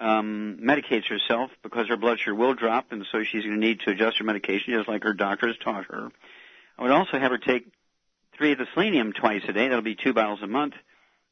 [0.00, 3.80] um, medicates herself because her blood sugar will drop, and so she's going to need
[3.80, 6.10] to adjust her medication just like her doctor has taught her.
[6.78, 7.66] I would also have her take
[8.36, 9.68] three of the selenium twice a day.
[9.68, 10.74] That'll be two bottles a month,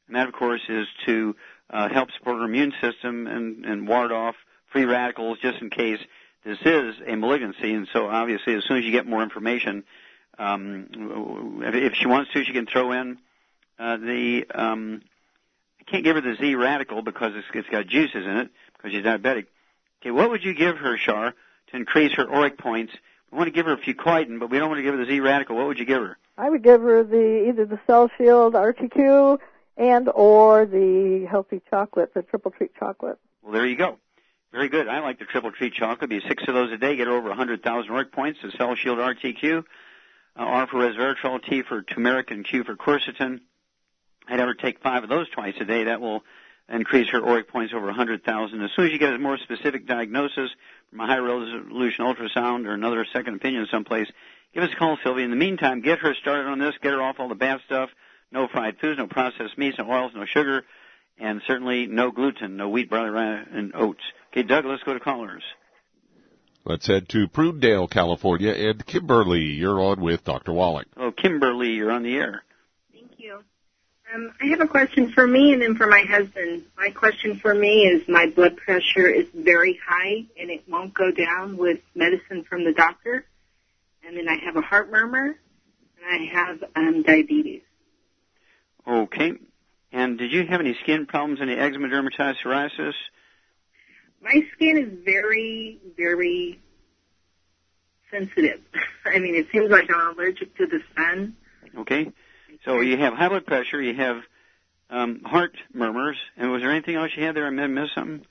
[0.07, 1.35] and that, of course, is to
[1.69, 4.35] uh, help support her immune system and, and ward off
[4.67, 5.99] free radicals just in case
[6.43, 7.73] this is a malignancy.
[7.73, 9.83] And so obviously as soon as you get more information,
[10.37, 13.17] um, if she wants to, she can throw in
[13.79, 15.01] uh, the, um,
[15.85, 18.91] I can't give her the Z radical because it's, it's got juices in it because
[18.91, 19.47] she's diabetic.
[20.01, 21.33] Okay, what would you give her, Shar,
[21.67, 22.93] to increase her ORAC points?
[23.31, 25.19] We want to give her fucoidan, but we don't want to give her the Z
[25.19, 25.55] radical.
[25.55, 26.17] What would you give her?
[26.37, 29.39] I would give her the either the Cell Shield RTQ
[29.77, 33.19] and or the healthy chocolate, the triple treat chocolate.
[33.41, 33.97] Well, there you go.
[34.51, 34.87] Very good.
[34.87, 36.09] I like the triple treat chocolate.
[36.09, 36.95] Be six of those a day.
[36.95, 38.39] Get over 100,000 ORAC points.
[38.43, 39.59] The Cell Shield RTQ.
[40.35, 43.41] Uh, R for resveratrol, T for turmeric, and Q for quercetin.
[44.27, 45.85] I'd ever take five of those twice a day.
[45.85, 46.23] That will
[46.69, 48.61] increase her ORAC points over 100,000.
[48.61, 50.49] As soon as you get a more specific diagnosis
[50.89, 54.07] from a high resolution ultrasound or another second opinion someplace,
[54.53, 55.25] give us a call, Sylvia.
[55.25, 56.73] In the meantime, get her started on this.
[56.81, 57.89] Get her off all the bad stuff.
[58.31, 60.63] No fried foods, no processed meats, no oils, no sugar,
[61.19, 64.01] and certainly no gluten, no wheat, barley, rye, and oats.
[64.31, 65.43] Okay, Doug, let's go to callers.
[66.65, 69.41] Let's head to Prunedale, California, and Kimberly.
[69.41, 70.53] You're on with Dr.
[70.53, 70.87] Wallach.
[70.95, 72.43] Oh, Kimberly, you're on the air.
[74.13, 76.63] Um, I have a question for me and then for my husband.
[76.77, 81.11] My question for me is my blood pressure is very high and it won't go
[81.11, 83.25] down with medicine from the doctor.
[84.05, 85.35] And then I have a heart murmur
[85.97, 87.61] and I have um, diabetes.
[88.87, 89.33] Okay.
[89.91, 92.93] And did you have any skin problems, any eczema, dermatitis, psoriasis?
[94.23, 96.59] my skin is very, very
[98.09, 98.61] sensitive.
[99.05, 101.35] I mean, it seems like I'm allergic to the sun.
[101.79, 102.11] Okay.
[102.65, 104.17] So you have high blood pressure, you have
[104.89, 107.45] um, heart murmurs, and was there anything else you had there?
[107.45, 108.25] I may have missed something.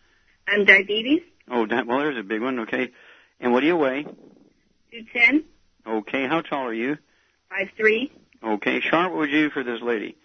[0.46, 1.22] And diabetes.
[1.50, 2.60] Oh, di- well, there's a big one.
[2.60, 2.90] Okay.
[3.40, 4.04] And what do you weigh?
[4.04, 5.44] Two ten.
[5.86, 6.26] Okay.
[6.26, 6.96] How tall are you?
[7.48, 8.12] Five three.
[8.42, 8.80] Okay.
[8.80, 10.16] Sharp, what would you do for this lady?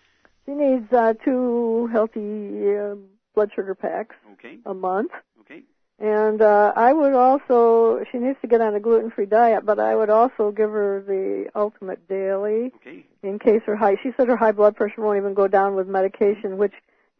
[0.45, 2.95] She needs uh, two healthy uh,
[3.35, 4.59] blood sugar packs okay.
[4.65, 5.11] a month.
[5.41, 5.63] Okay.
[5.99, 9.95] And uh, I would also, she needs to get on a gluten-free diet, but I
[9.95, 13.03] would also give her the Ultimate Daily okay.
[13.23, 15.87] in case her high, she said her high blood pressure won't even go down with
[15.87, 16.73] medication, which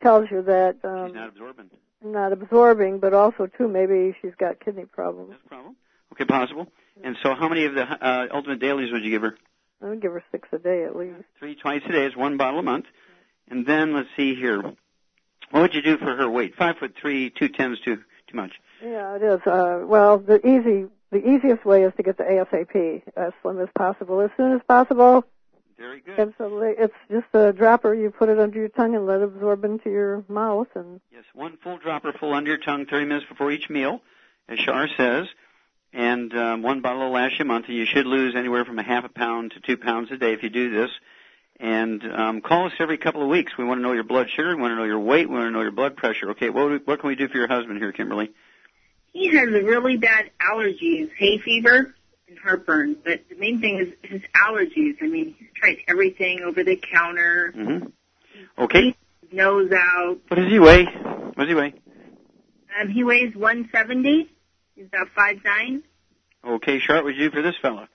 [0.04, 1.70] tells you that um, she's not absorbing.
[2.04, 5.32] Not absorbing, but also too maybe she's got kidney problems.
[5.32, 5.76] That's a problem.
[6.14, 6.68] Okay, possible.
[7.04, 9.38] And so, how many of the uh, Ultimate Dailies would you give her?
[9.82, 11.24] I would give her six a day at least.
[11.40, 12.86] Three twice a day is one bottle a month.
[13.50, 14.62] And then let's see here.
[14.62, 16.56] What would you do for her weight?
[16.56, 18.60] Five foot three, two tens, too too much.
[18.84, 19.42] Yeah, it is.
[19.46, 23.70] Uh, well, the easy, the easiest way is to get the ASAP as slim as
[23.78, 25.26] possible, as soon as possible.
[25.78, 26.20] Very good.
[26.20, 27.94] It's a, li- it's just a dropper.
[27.94, 31.24] You put it under your tongue and let it absorb into your mouth, and Yes,
[31.34, 34.02] one full dropper full under your tongue 30 minutes before each meal,
[34.50, 35.28] as Shar says.
[35.94, 38.78] And um, one bottle will last you a month, and you should lose anywhere from
[38.78, 40.92] a half a pound to two pounds a day if you do this.
[41.60, 43.58] And um, call us every couple of weeks.
[43.58, 45.48] We want to know your blood sugar, we want to know your weight, we want
[45.48, 46.32] to know your blood pressure.
[46.32, 48.32] Okay, what, what can we do for your husband here, Kimberly?
[49.14, 51.96] He has really bad allergies, hay fever
[52.28, 52.98] and heartburn.
[53.04, 54.98] But the main thing is his allergies.
[55.02, 57.52] I mean, he's tried everything over the counter.
[57.52, 57.78] hmm
[58.60, 58.96] Okay.
[59.22, 60.20] His nose out.
[60.28, 60.86] What does he weigh?
[60.86, 61.74] What does he weigh?
[62.80, 64.30] Um, he weighs 170.
[64.76, 65.82] He's about five nine.
[66.46, 67.90] Okay, Shar, what would you do for this fella?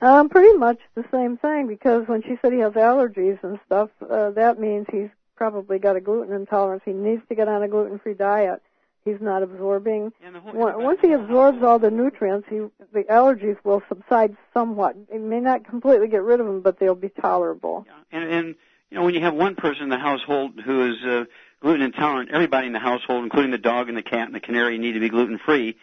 [0.00, 1.66] Um, pretty much the same thing.
[1.66, 5.96] Because when she said he has allergies and stuff, uh, that means he's probably got
[5.96, 6.82] a gluten intolerance.
[6.84, 8.62] He needs to get on a gluten-free diet.
[9.04, 10.12] He's not absorbing.
[10.52, 12.56] Once once he absorbs all the nutrients, he,
[12.92, 14.94] the allergies will subside somewhat.
[15.08, 17.86] It may not completely get rid of them, but they'll be tolerable.
[18.12, 18.54] And, and
[18.90, 21.24] you know, when you have one person in the household who is uh,
[21.62, 24.76] gluten intolerant, everybody in the household, including the dog and the cat and the canary,
[24.76, 25.76] need to be gluten free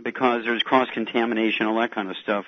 [0.00, 2.44] because there's cross contamination, all that kind of stuff.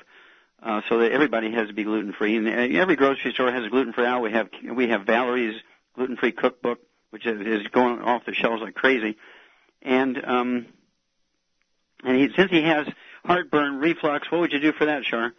[0.65, 3.67] Uh, so that everybody has to be gluten free, and uh, every grocery store has
[3.67, 4.23] a gluten free aisle.
[4.23, 5.61] We have we have Valerie's
[5.95, 6.79] gluten free cookbook,
[7.11, 9.19] which is, going off the shelves like crazy.
[9.83, 10.67] And um,
[12.03, 12.89] and he, since he has
[13.27, 15.35] heartburn, reflux, what would you do for that, Shar?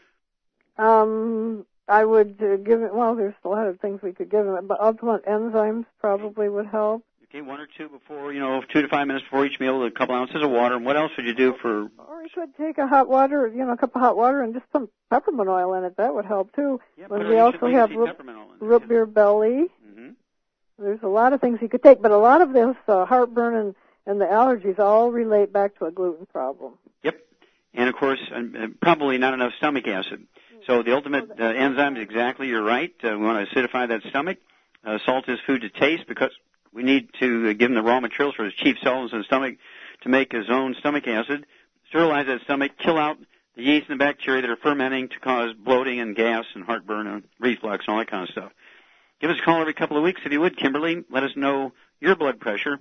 [0.77, 2.93] Um, I would uh, give it.
[2.93, 6.67] Well, there's a lot of things we could give him, but ultimate enzymes probably would
[6.67, 7.03] help.
[7.35, 9.91] Okay, one or two before, you know, two to five minutes before each meal, a
[9.91, 10.75] couple ounces of water.
[10.75, 11.81] And what else would you do for?
[11.97, 14.53] Or you could take a hot water, you know, a cup of hot water and
[14.53, 15.97] just some peppermint oil in it.
[15.97, 16.79] That would help too.
[17.09, 18.15] when a we also have root,
[18.61, 19.65] root beer belly.
[19.85, 20.11] Mm-hmm.
[20.79, 23.55] There's a lot of things you could take, but a lot of this uh, heartburn
[23.55, 23.75] and
[24.05, 26.75] and the allergies all relate back to a gluten problem.
[27.03, 27.19] Yep.
[27.73, 28.43] And of course, uh,
[28.79, 30.25] probably not enough stomach acid.
[30.67, 32.93] So the ultimate uh, enzyme is exactly, you're right.
[33.03, 34.37] Uh, we want to acidify that stomach.
[34.85, 36.31] Uh, salt is food to taste because
[36.75, 39.55] we need to give him the raw materials for his chief cells in the stomach
[40.03, 41.45] to make his own stomach acid,
[41.87, 43.17] sterilize that stomach, kill out
[43.55, 47.07] the yeast and the bacteria that are fermenting to cause bloating and gas and heartburn
[47.07, 48.51] and reflux and all that kind of stuff.
[49.21, 51.05] Give us a call every couple of weeks if you would, Kimberly.
[51.09, 51.71] Let us know
[52.01, 52.77] your blood pressure.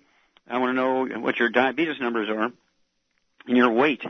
[0.51, 2.51] I want to know what your diabetes numbers are
[3.47, 4.03] and your weight.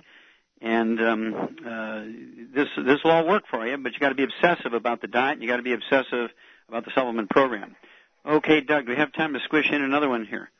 [0.62, 1.35] And um,
[1.66, 2.03] uh,
[2.55, 5.09] this this will all work for you, but you got to be obsessive about the
[5.09, 5.35] diet.
[5.35, 6.30] and You got to be obsessive
[6.68, 7.76] about the supplement program.
[8.27, 10.51] Okay, Doug, we have time to squish in another one here.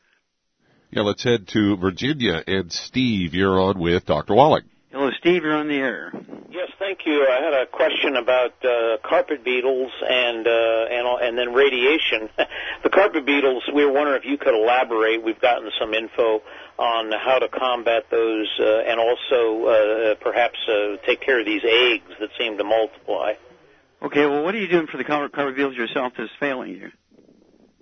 [0.91, 2.43] Yeah, let's head to Virginia.
[2.45, 4.35] And Steve, you're on with Dr.
[4.35, 4.63] Wallach.
[4.91, 5.43] Hello, Steve.
[5.43, 6.13] You're on the air.
[6.51, 7.27] Yes, thank you.
[7.27, 12.29] I had a question about uh, carpet beetles and uh, and and then radiation.
[12.83, 13.63] the carpet beetles.
[13.73, 15.21] We were wondering if you could elaborate.
[15.23, 16.43] We've gotten some info
[16.77, 21.63] on how to combat those, uh, and also uh, perhaps uh, take care of these
[21.65, 23.33] eggs that seem to multiply.
[24.01, 26.91] Okay, well, what are you doing for the carpet carpet beetles yourself that's failing you?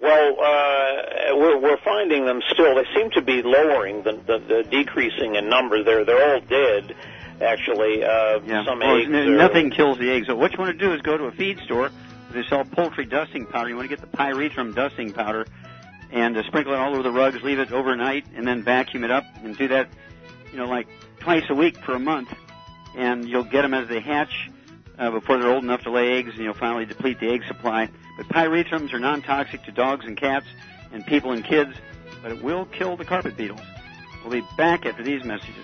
[0.04, 2.76] Well, uh, we're, we're finding them still.
[2.76, 5.82] They seem to be lowering, the, the, the decreasing in number.
[5.82, 6.94] They're they're all dead,
[7.42, 8.04] actually.
[8.04, 8.66] Uh, Yeah.
[8.66, 9.08] Some Well, eggs.
[9.08, 10.28] n- are, nothing kills the eggs.
[10.28, 11.90] So what you want to do is go to a feed store.
[12.32, 13.70] They sell poultry dusting powder.
[13.70, 15.46] You want to get the pyrethrum dusting powder
[16.12, 17.42] and uh, sprinkle it all over the rugs.
[17.42, 19.88] Leave it overnight and then vacuum it up and do that,
[20.52, 20.88] you know, like
[21.20, 22.28] twice a week for a month.
[22.98, 24.50] And you'll get them as they hatch
[24.98, 27.90] uh, before they're old enough to lay eggs, and you'll finally deplete the egg supply.
[28.18, 30.46] But pyrethrums are non-toxic to dogs and cats
[30.92, 31.74] and people and kids,
[32.22, 33.62] but it will kill the carpet beetles.
[34.24, 35.56] We'll be back after these messages.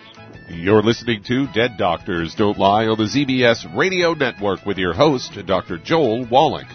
[0.49, 5.37] You're listening to Dead Doctors Don't Lie on the ZBS Radio Network with your host,
[5.45, 5.77] Dr.
[5.77, 6.67] Joel Wallach.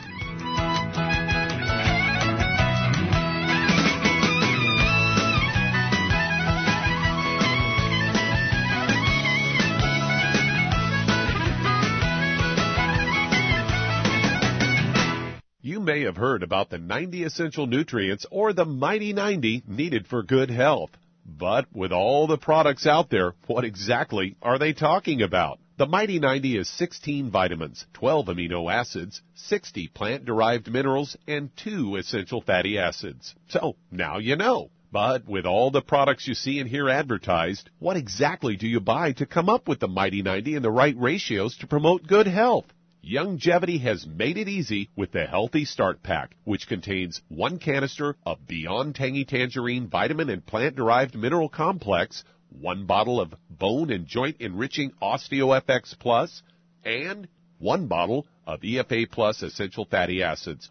[16.24, 20.88] Heard about the 90 essential nutrients or the Mighty 90 needed for good health.
[21.26, 25.58] But with all the products out there, what exactly are they talking about?
[25.76, 31.96] The Mighty 90 is 16 vitamins, 12 amino acids, 60 plant derived minerals, and 2
[31.96, 33.34] essential fatty acids.
[33.48, 34.70] So now you know.
[34.90, 39.12] But with all the products you see and hear advertised, what exactly do you buy
[39.12, 42.66] to come up with the Mighty 90 and the right ratios to promote good health?
[43.04, 48.46] Youngevity has made it easy with the Healthy Start Pack, which contains one canister of
[48.46, 54.36] Beyond Tangy Tangerine Vitamin and Plant Derived Mineral Complex, one bottle of Bone and Joint
[54.40, 56.42] Enriching OsteoFX Plus,
[56.82, 57.28] and
[57.58, 60.70] one bottle of EFA Plus Essential Fatty Acids,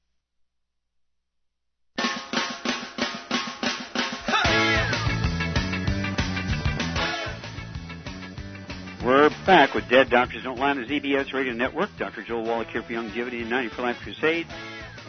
[9.45, 11.89] back with Dead Doctors Don't Lie on the ZBS Radio Network.
[11.97, 12.23] Dr.
[12.23, 14.47] Joel Wallach here for Youngevity and 90 for Life Crusade.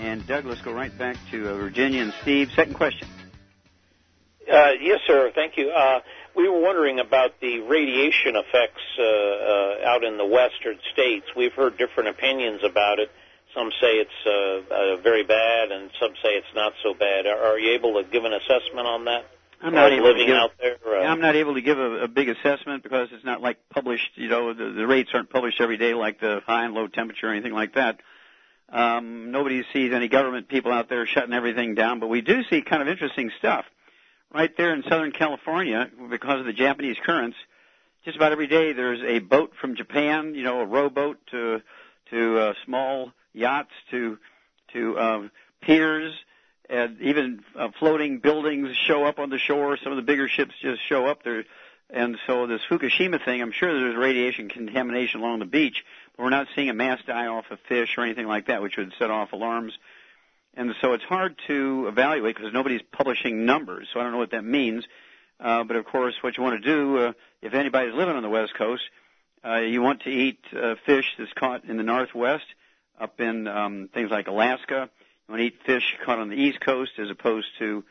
[0.01, 2.51] And Doug, let's go right back to uh, Virginia and Steve.
[2.55, 3.09] Second question.
[4.51, 5.31] Uh, yes, sir.
[5.35, 5.71] Thank you.
[5.71, 6.01] Uh,
[6.35, 11.27] we were wondering about the radiation effects uh, uh, out in the western states.
[11.37, 13.11] We've heard different opinions about it.
[13.55, 17.27] Some say it's uh, very bad, and some say it's not so bad.
[17.27, 19.27] Are, are you able to give an assessment on that?
[19.63, 20.77] I'm not able living to give, out there.
[20.85, 24.11] Uh, I'm not able to give a, a big assessment because it's not like published.
[24.17, 27.29] You know, the, the rates aren't published every day like the high and low temperature
[27.29, 28.01] or anything like that.
[28.69, 32.63] Um, nobody sees any government people out there shutting everything down, but we do see
[32.63, 33.67] kind of interesting stuff
[34.33, 37.37] right there in Southern California because of the Japanese currents.
[38.05, 41.63] Just about every day there's a boat from Japan, you know, a rowboat to
[42.11, 44.19] to uh, small yachts to
[44.73, 46.13] to um, piers
[46.73, 49.77] and even uh, floating buildings show up on the shore.
[49.77, 51.45] Some of the bigger ships just show up there.
[51.91, 55.85] And so this Fukushima thing, I'm sure there's radiation contamination along the beach,
[56.17, 58.79] but we're not seeing a mass die off of fish or anything like that, which
[58.79, 59.75] would set off alarms.
[60.55, 64.31] And so it's hard to evaluate because nobody's publishing numbers, so I don't know what
[64.31, 64.87] that means.
[65.39, 67.13] Uh, but of course, what you want to do, uh,
[67.43, 68.83] if anybody's living on the West Coast,
[69.45, 72.47] uh, you want to eat uh, fish that's caught in the Northwest,
[72.99, 74.89] up in um, things like Alaska.
[75.33, 77.83] You want to eat fish caught on the East Coast as opposed to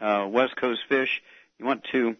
[0.00, 1.20] uh, West Coast fish.
[1.58, 2.16] You want to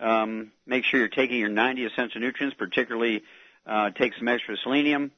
[0.00, 3.22] um, make sure you're taking your 90 essential nutrients, particularly
[3.66, 5.12] uh, take some extra selenium,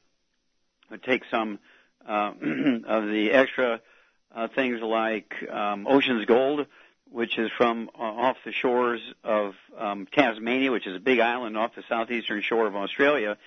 [1.03, 1.59] take some
[2.07, 2.31] uh,
[2.87, 3.81] of the extra
[4.33, 6.67] uh, things like um, Ocean's Gold,
[7.11, 11.57] which is from uh, off the shores of um, Tasmania, which is a big island
[11.57, 13.37] off the southeastern shore of Australia,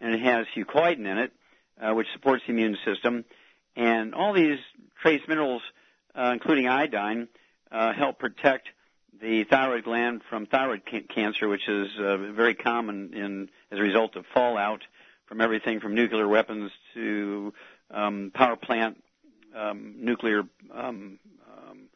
[0.00, 1.32] and it has fucoidan in it,
[1.82, 3.24] uh, which supports the immune system.
[3.78, 4.58] And all these
[5.00, 5.62] trace minerals,
[6.12, 7.28] uh, including iodine,
[7.70, 8.68] uh, help protect
[9.20, 13.82] the thyroid gland from thyroid ca- cancer, which is uh, very common in as a
[13.82, 14.82] result of fallout
[15.26, 17.54] from everything from nuclear weapons to
[17.92, 19.00] um, power plant
[19.54, 20.42] um, nuclear
[20.74, 21.88] um, um,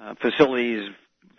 [0.00, 0.88] uh, facilities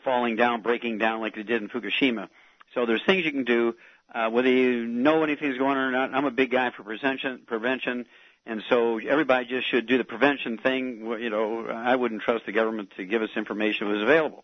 [0.03, 2.27] falling down, breaking down like they did in Fukushima.
[2.73, 3.75] So there's things you can do.
[4.13, 7.41] Uh, whether you know anything's going on or not, I'm a big guy for prevention.
[7.45, 8.05] Prevention,
[8.47, 11.05] and so everybody just should do the prevention thing.
[11.19, 14.43] You know, I wouldn't trust the government to give us information that was available.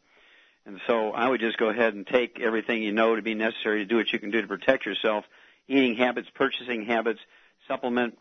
[0.66, 3.80] And so I would just go ahead and take everything you know to be necessary
[3.80, 5.26] to do what you can do to protect yourself.
[5.68, 7.20] Eating habits, purchasing habits,
[7.68, 8.18] supplement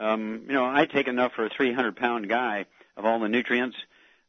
[0.00, 2.66] Um, you know, I take enough for a 300 pound guy
[2.96, 3.76] of all the nutrients.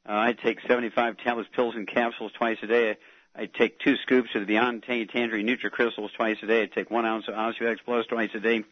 [0.08, 2.97] Uh, I take 75 tablets, pills, and capsules twice a day.
[3.36, 6.64] I take two scoops of the Beyond Tangerine NutriCrystals twice a day.
[6.64, 8.64] I take one ounce of OsteoFX Plus twice a day.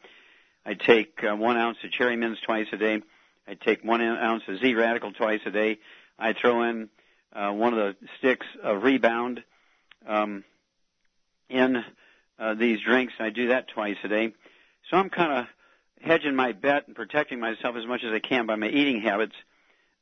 [0.67, 3.01] I take uh, one ounce of Cherry Mints twice a day.
[3.47, 5.79] I take one ounce of Z Radical twice a day.
[6.19, 6.89] I throw in
[7.31, 9.45] uh, one of the sticks of Rebound
[10.05, 10.43] um,
[11.47, 11.85] in
[12.37, 13.13] uh, these drinks.
[13.17, 14.33] I do that twice a day.
[14.89, 15.45] So I'm kind of
[16.01, 19.35] hedging my bet and protecting myself as much as I can by my eating habits.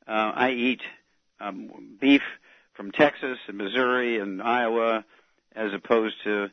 [0.07, 0.81] Uh, I eat
[1.39, 2.23] um, beef
[2.73, 5.05] from Texas and Missouri and Iowa,
[5.55, 6.49] as opposed to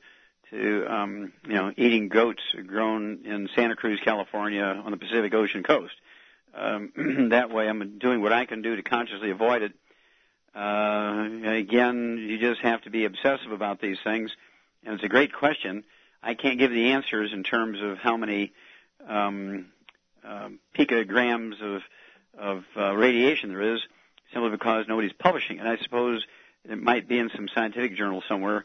[0.52, 5.62] to um, you know eating goats grown in Santa Cruz, California, on the Pacific Ocean
[5.62, 5.94] coast.
[6.54, 9.72] Um, that way, I'm doing what I can do to consciously avoid it.
[10.54, 14.30] Uh, again, you just have to be obsessive about these things,
[14.84, 15.84] and it's a great question.
[16.22, 18.52] I can't give the answers in terms of how many
[19.08, 19.66] um,
[20.24, 21.82] uh, picograms of
[22.38, 23.80] of uh, radiation there is,
[24.32, 25.66] simply because nobody's publishing it.
[25.66, 26.24] I suppose
[26.68, 28.64] it might be in some scientific journal somewhere,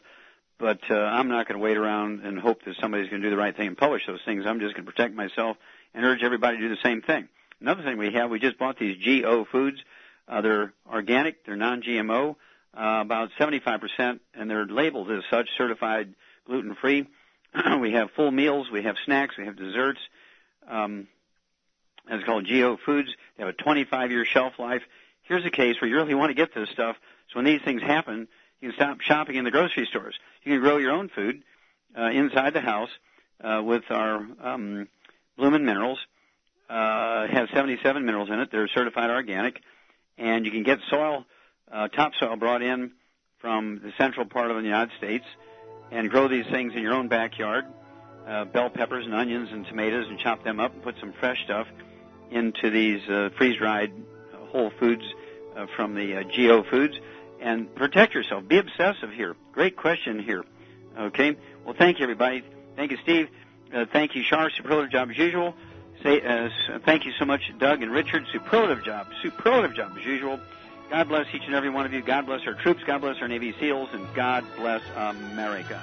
[0.58, 3.34] but uh, I'm not going to wait around and hope that somebody's going to do
[3.34, 4.44] the right thing and publish those things.
[4.46, 5.56] I'm just going to protect myself
[5.94, 7.28] and urge everybody to do the same thing.
[7.60, 9.78] Another thing we have, we just bought these GO foods.
[10.28, 12.36] Uh, they're organic, they're non-GMO,
[12.76, 16.14] uh, about 75%, and they're labeled as such, certified
[16.46, 17.06] gluten-free.
[17.80, 20.00] we have full meals, we have snacks, we have desserts.
[20.68, 21.08] Um,
[22.10, 23.08] it's called GO Foods.
[23.36, 24.82] They have a 25-year shelf life.
[25.22, 26.96] Here's a case where you really want to get this stuff.
[27.30, 28.28] So when these things happen,
[28.60, 30.14] you can stop shopping in the grocery stores.
[30.42, 31.42] You can grow your own food
[31.96, 32.90] uh, inside the house
[33.42, 34.88] uh, with our um,
[35.36, 35.98] Bloomin' Minerals.
[36.68, 38.50] Uh, has 77 minerals in it.
[38.52, 39.62] They're certified organic,
[40.18, 41.24] and you can get soil,
[41.72, 42.92] uh, topsoil brought in
[43.38, 45.24] from the central part of the United States,
[45.90, 47.64] and grow these things in your own backyard.
[48.26, 51.42] Uh, bell peppers and onions and tomatoes, and chop them up and put some fresh
[51.44, 51.66] stuff
[52.30, 55.04] into these uh, freeze-dried uh, whole foods
[55.56, 56.98] uh, from the uh, GO foods
[57.40, 58.46] and protect yourself.
[58.46, 59.36] Be obsessive here.
[59.52, 60.44] Great question here.
[60.98, 61.36] Okay.
[61.64, 62.42] Well, thank you, everybody.
[62.76, 63.28] Thank you, Steve.
[63.72, 64.50] Uh, thank you, Shar.
[64.50, 65.54] Superlative job as usual.
[66.02, 66.48] Say, uh,
[66.84, 68.24] thank you so much, Doug and Richard.
[68.32, 69.08] Superlative job.
[69.22, 70.40] Superlative job as usual.
[70.90, 72.00] God bless each and every one of you.
[72.00, 72.82] God bless our troops.
[72.86, 73.90] God bless our Navy SEALs.
[73.92, 75.82] And God bless America.